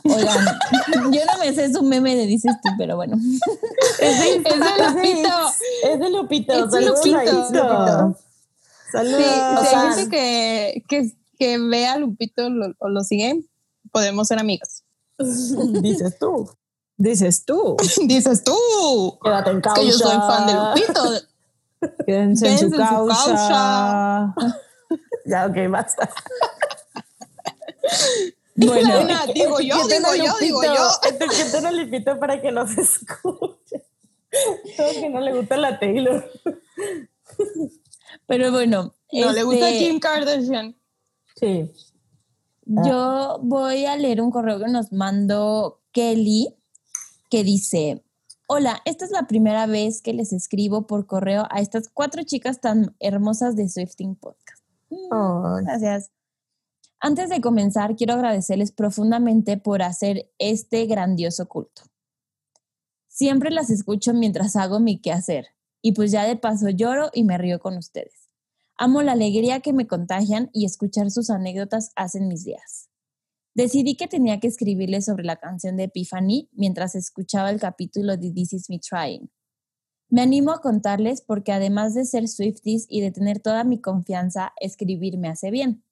[0.05, 0.59] Oigan,
[1.13, 3.17] yo no me sé su meme de dices tú, pero bueno.
[4.01, 4.51] Es de, Es de
[4.91, 5.29] Lupito.
[5.83, 6.53] Es de Lupito.
[6.55, 8.19] Es de Saludos a Lupito.
[8.93, 9.19] Saludos.
[9.19, 13.45] Sí, si hay sea, gente que, que, que ve a Lupito lo- o lo sigue,
[13.93, 14.85] podemos ser amigos.
[15.19, 16.49] Dices tú.
[16.97, 17.77] Dices tú.
[18.07, 18.57] Dices tú.
[19.23, 19.81] Quédate en Es causa.
[19.81, 21.03] que yo soy fan de Lupito.
[22.07, 24.35] Quédense en su Quédense en su causa.
[25.29, 26.11] Ya, ok, basta.
[28.57, 28.99] Bueno,
[29.33, 30.89] digo yo, digo yo, digo yo.
[31.09, 33.87] Etiqueten a Lupito para que nos escuche.
[34.77, 36.29] Todo que no le gusta la Taylor.
[38.27, 38.95] Pero bueno.
[39.13, 40.77] No le gusta este, Kim Kardashian.
[41.37, 41.71] Sí.
[42.65, 46.55] Yo voy a leer un correo que nos mandó Kelly,
[47.31, 48.05] que dice,
[48.47, 52.61] hola, esta es la primera vez que les escribo por correo a estas cuatro chicas
[52.61, 54.58] tan hermosas de Swifting Podcast.
[54.91, 55.65] Ay.
[55.65, 56.11] Gracias.
[57.01, 61.83] Antes de comenzar, quiero agradecerles profundamente por hacer este grandioso culto.
[63.07, 65.49] Siempre las escucho mientras hago mi quehacer
[65.81, 68.29] y pues ya de paso lloro y me río con ustedes.
[68.77, 72.89] Amo la alegría que me contagian y escuchar sus anécdotas hacen mis días.
[73.55, 78.31] Decidí que tenía que escribirles sobre la canción de Epiphany mientras escuchaba el capítulo de
[78.31, 79.31] This Is Me Trying.
[80.11, 84.55] Me animo a contarles porque además de ser Swifties y de tener toda mi confianza,
[84.59, 85.85] escribir me hace bien.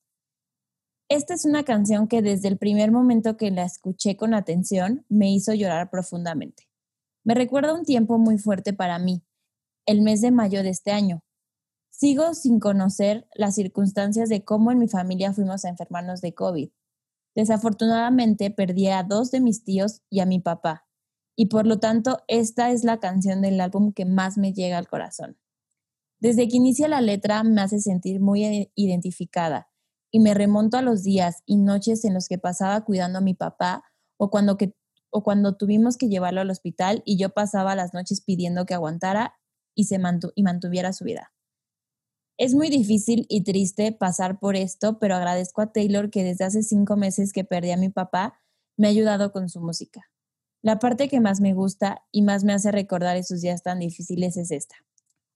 [1.09, 5.31] Esta es una canción que desde el primer momento que la escuché con atención me
[5.31, 6.67] hizo llorar profundamente.
[7.25, 9.23] Me recuerda un tiempo muy fuerte para mí,
[9.85, 11.23] el mes de mayo de este año.
[11.91, 16.71] Sigo sin conocer las circunstancias de cómo en mi familia fuimos a enfermarnos de COVID.
[17.35, 20.86] Desafortunadamente perdí a dos de mis tíos y a mi papá,
[21.37, 24.89] y por lo tanto esta es la canción del álbum que más me llega al
[24.89, 25.39] corazón.
[26.19, 29.69] Desde que inicia la letra me hace sentir muy identificada
[30.11, 33.35] y me remonto a los días y noches en los que pasaba cuidando a mi
[33.35, 33.85] papá
[34.17, 34.75] o cuando, que,
[35.11, 39.35] o cuando tuvimos que llevarlo al hospital y yo pasaba las noches pidiendo que aguantara
[39.75, 41.35] y, se mantu y mantuviera su vida.
[42.39, 46.63] Es muy difícil y triste pasar por esto, pero agradezco a Taylor que desde hace
[46.63, 48.41] cinco meses que perdí a mi papá
[48.79, 50.11] me ha ayudado con su música.
[50.67, 54.37] La parte que más me gusta y más me hace recordar esos días tan difíciles
[54.37, 54.75] es esta.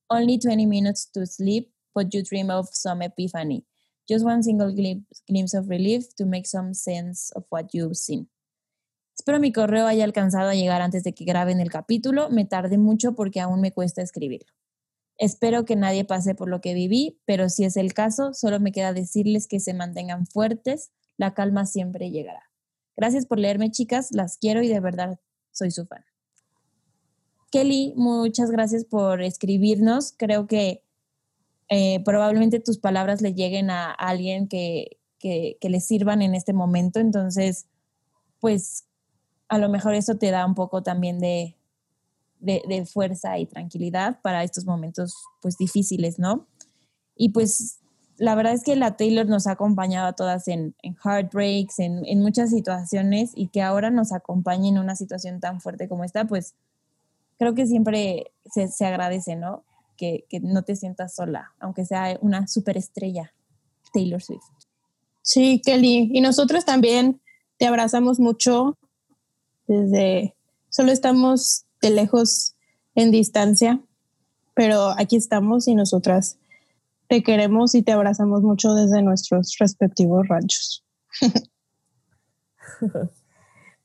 [0.09, 3.65] Only 20 minutes to sleep, but you dream of some epiphany.
[4.09, 8.29] Just one single glimpse, of relief to make some sense of what you've seen.
[9.17, 12.29] Espero mi correo haya alcanzado a llegar antes de que graben el capítulo.
[12.31, 14.53] Me tardé mucho porque aún me cuesta escribirlo.
[15.17, 18.73] Espero que nadie pase por lo que viví, pero si es el caso, solo me
[18.73, 20.91] queda decirles que se mantengan fuertes.
[21.17, 22.50] La calma siempre llegará.
[23.01, 24.13] Gracias por leerme, chicas.
[24.13, 25.19] Las quiero y de verdad
[25.53, 26.05] soy su fan.
[27.51, 30.13] Kelly, muchas gracias por escribirnos.
[30.15, 30.85] Creo que
[31.71, 37.01] eh, probablemente tus palabras le lleguen a alguien que, que, le sirvan en este momento.
[37.01, 37.65] Entonces,
[38.39, 38.85] pues
[39.49, 41.57] a lo mejor eso te da un poco también de,
[42.39, 46.47] de, de, fuerza y tranquilidad para estos momentos pues difíciles, ¿no?
[47.17, 47.80] Y pues
[48.21, 52.05] la verdad es que la Taylor nos ha acompañado a todas en, en heartbreaks, en,
[52.05, 56.27] en, muchas situaciones y que ahora nos acompañe en una situación tan fuerte como esta,
[56.27, 56.55] pues
[57.39, 59.65] creo que siempre se, se agradece, ¿no?
[59.97, 63.33] Que, que, no te sientas sola, aunque sea una superestrella,
[63.95, 64.45] Taylor Swift.
[65.23, 66.11] Sí, Kelly.
[66.13, 67.23] Y nosotros también
[67.57, 68.77] te abrazamos mucho
[69.67, 70.35] desde,
[70.69, 72.55] solo estamos de lejos
[72.95, 73.81] en distancia,
[74.53, 76.37] pero aquí estamos y nosotras
[77.11, 80.85] te queremos y te abrazamos mucho desde nuestros respectivos ranchos.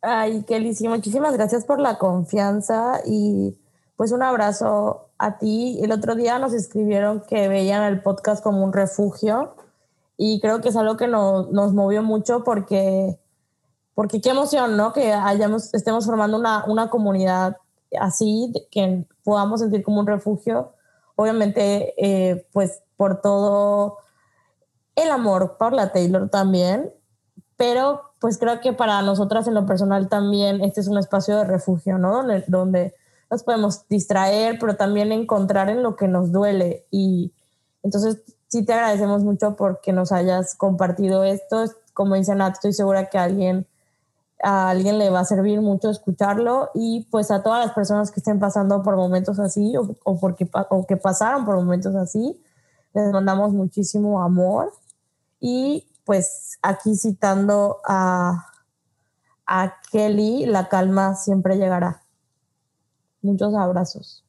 [0.03, 3.57] Ay, Kelly, sí, muchísimas gracias por la confianza y
[3.95, 5.79] pues un abrazo a ti.
[5.81, 9.55] El otro día nos escribieron que veían el podcast como un refugio
[10.17, 13.17] y creo que es algo que nos, nos movió mucho porque,
[13.95, 14.93] porque qué emoción, ¿no?
[14.93, 17.57] Que hayamos, estemos formando una, una comunidad
[17.99, 20.73] así, que podamos sentir como un refugio.
[21.15, 23.97] Obviamente, eh, pues por todo
[24.95, 26.91] el amor por la Taylor también,
[27.57, 31.43] pero pues creo que para nosotras en lo personal también este es un espacio de
[31.43, 32.13] refugio, ¿no?
[32.13, 32.95] Donde, donde
[33.29, 36.85] nos podemos distraer, pero también encontrar en lo que nos duele.
[36.91, 37.33] Y
[37.83, 41.65] entonces sí te agradecemos mucho porque nos hayas compartido esto.
[41.93, 43.67] Como dice Nat, estoy segura que a alguien,
[44.41, 48.19] a alguien le va a servir mucho escucharlo y pues a todas las personas que
[48.19, 52.39] estén pasando por momentos así o, o, porque, o que pasaron por momentos así,
[52.95, 54.73] les mandamos muchísimo amor
[55.39, 58.45] y pues aquí citando a,
[59.45, 62.03] a Kelly, la calma siempre llegará.
[63.21, 64.23] Muchos abrazos.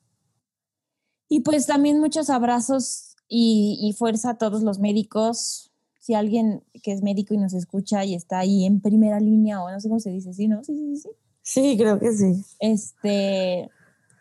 [1.29, 5.73] Y pues también muchos abrazos y, y, fuerza a todos los médicos.
[5.99, 9.71] Si alguien que es médico y nos escucha y está ahí en primera línea, o
[9.71, 10.63] no sé cómo se dice, ¿sí, no?
[10.65, 11.09] Sí, sí, sí.
[11.43, 12.45] Sí, creo que sí.
[12.59, 13.71] Este,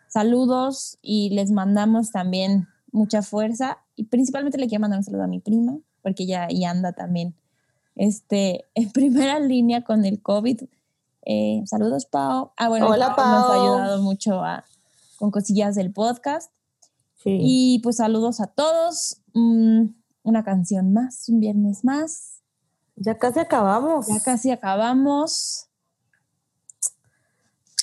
[0.08, 5.28] saludos y les mandamos también mucha fuerza y principalmente le quiero mandar un saludo a
[5.28, 7.34] mi prima, porque ella y anda también
[7.94, 10.62] este, en primera línea con el COVID.
[11.26, 12.52] Eh, saludos, Pau.
[12.56, 14.64] Ah, bueno, Hola, Pau nos ha ayudado mucho a-
[15.18, 16.50] con cosillas del podcast.
[17.22, 17.38] Sí.
[17.40, 19.18] Y pues saludos a todos.
[19.34, 19.86] Mm,
[20.22, 22.40] una canción más, un viernes más.
[22.96, 24.06] ya casi acabamos.
[24.08, 25.66] Ya casi acabamos.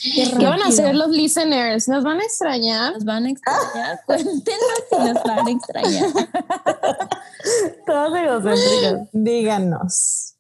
[0.04, 1.88] ¿Qué van a hacer los listeners?
[1.88, 2.94] ¿Nos van a extrañar?
[2.94, 4.02] Nos van a extrañar.
[4.06, 4.44] Cuéntenos
[4.90, 6.10] si nos van a extrañar.
[7.86, 9.10] Todas egocéntricas.
[9.14, 10.36] Díganos.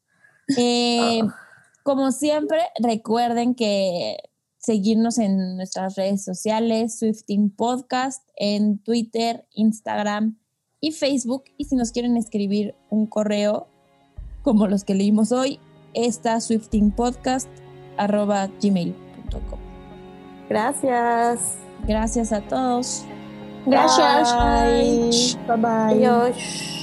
[0.57, 1.21] Eh,
[1.83, 4.17] como siempre, recuerden que
[4.57, 10.37] seguirnos en nuestras redes sociales, Swifting Podcast, en Twitter, Instagram
[10.81, 11.45] y Facebook.
[11.57, 13.67] Y si nos quieren escribir un correo,
[14.41, 15.59] como los que leímos hoy,
[15.93, 16.39] está
[20.49, 21.57] Gracias.
[21.87, 23.05] Gracias a todos.
[23.65, 24.33] Gracias.
[24.35, 25.37] Bye.
[25.47, 25.95] Bye bye.
[25.95, 26.82] Adiós.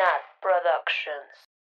[0.00, 1.52] Nat Productions.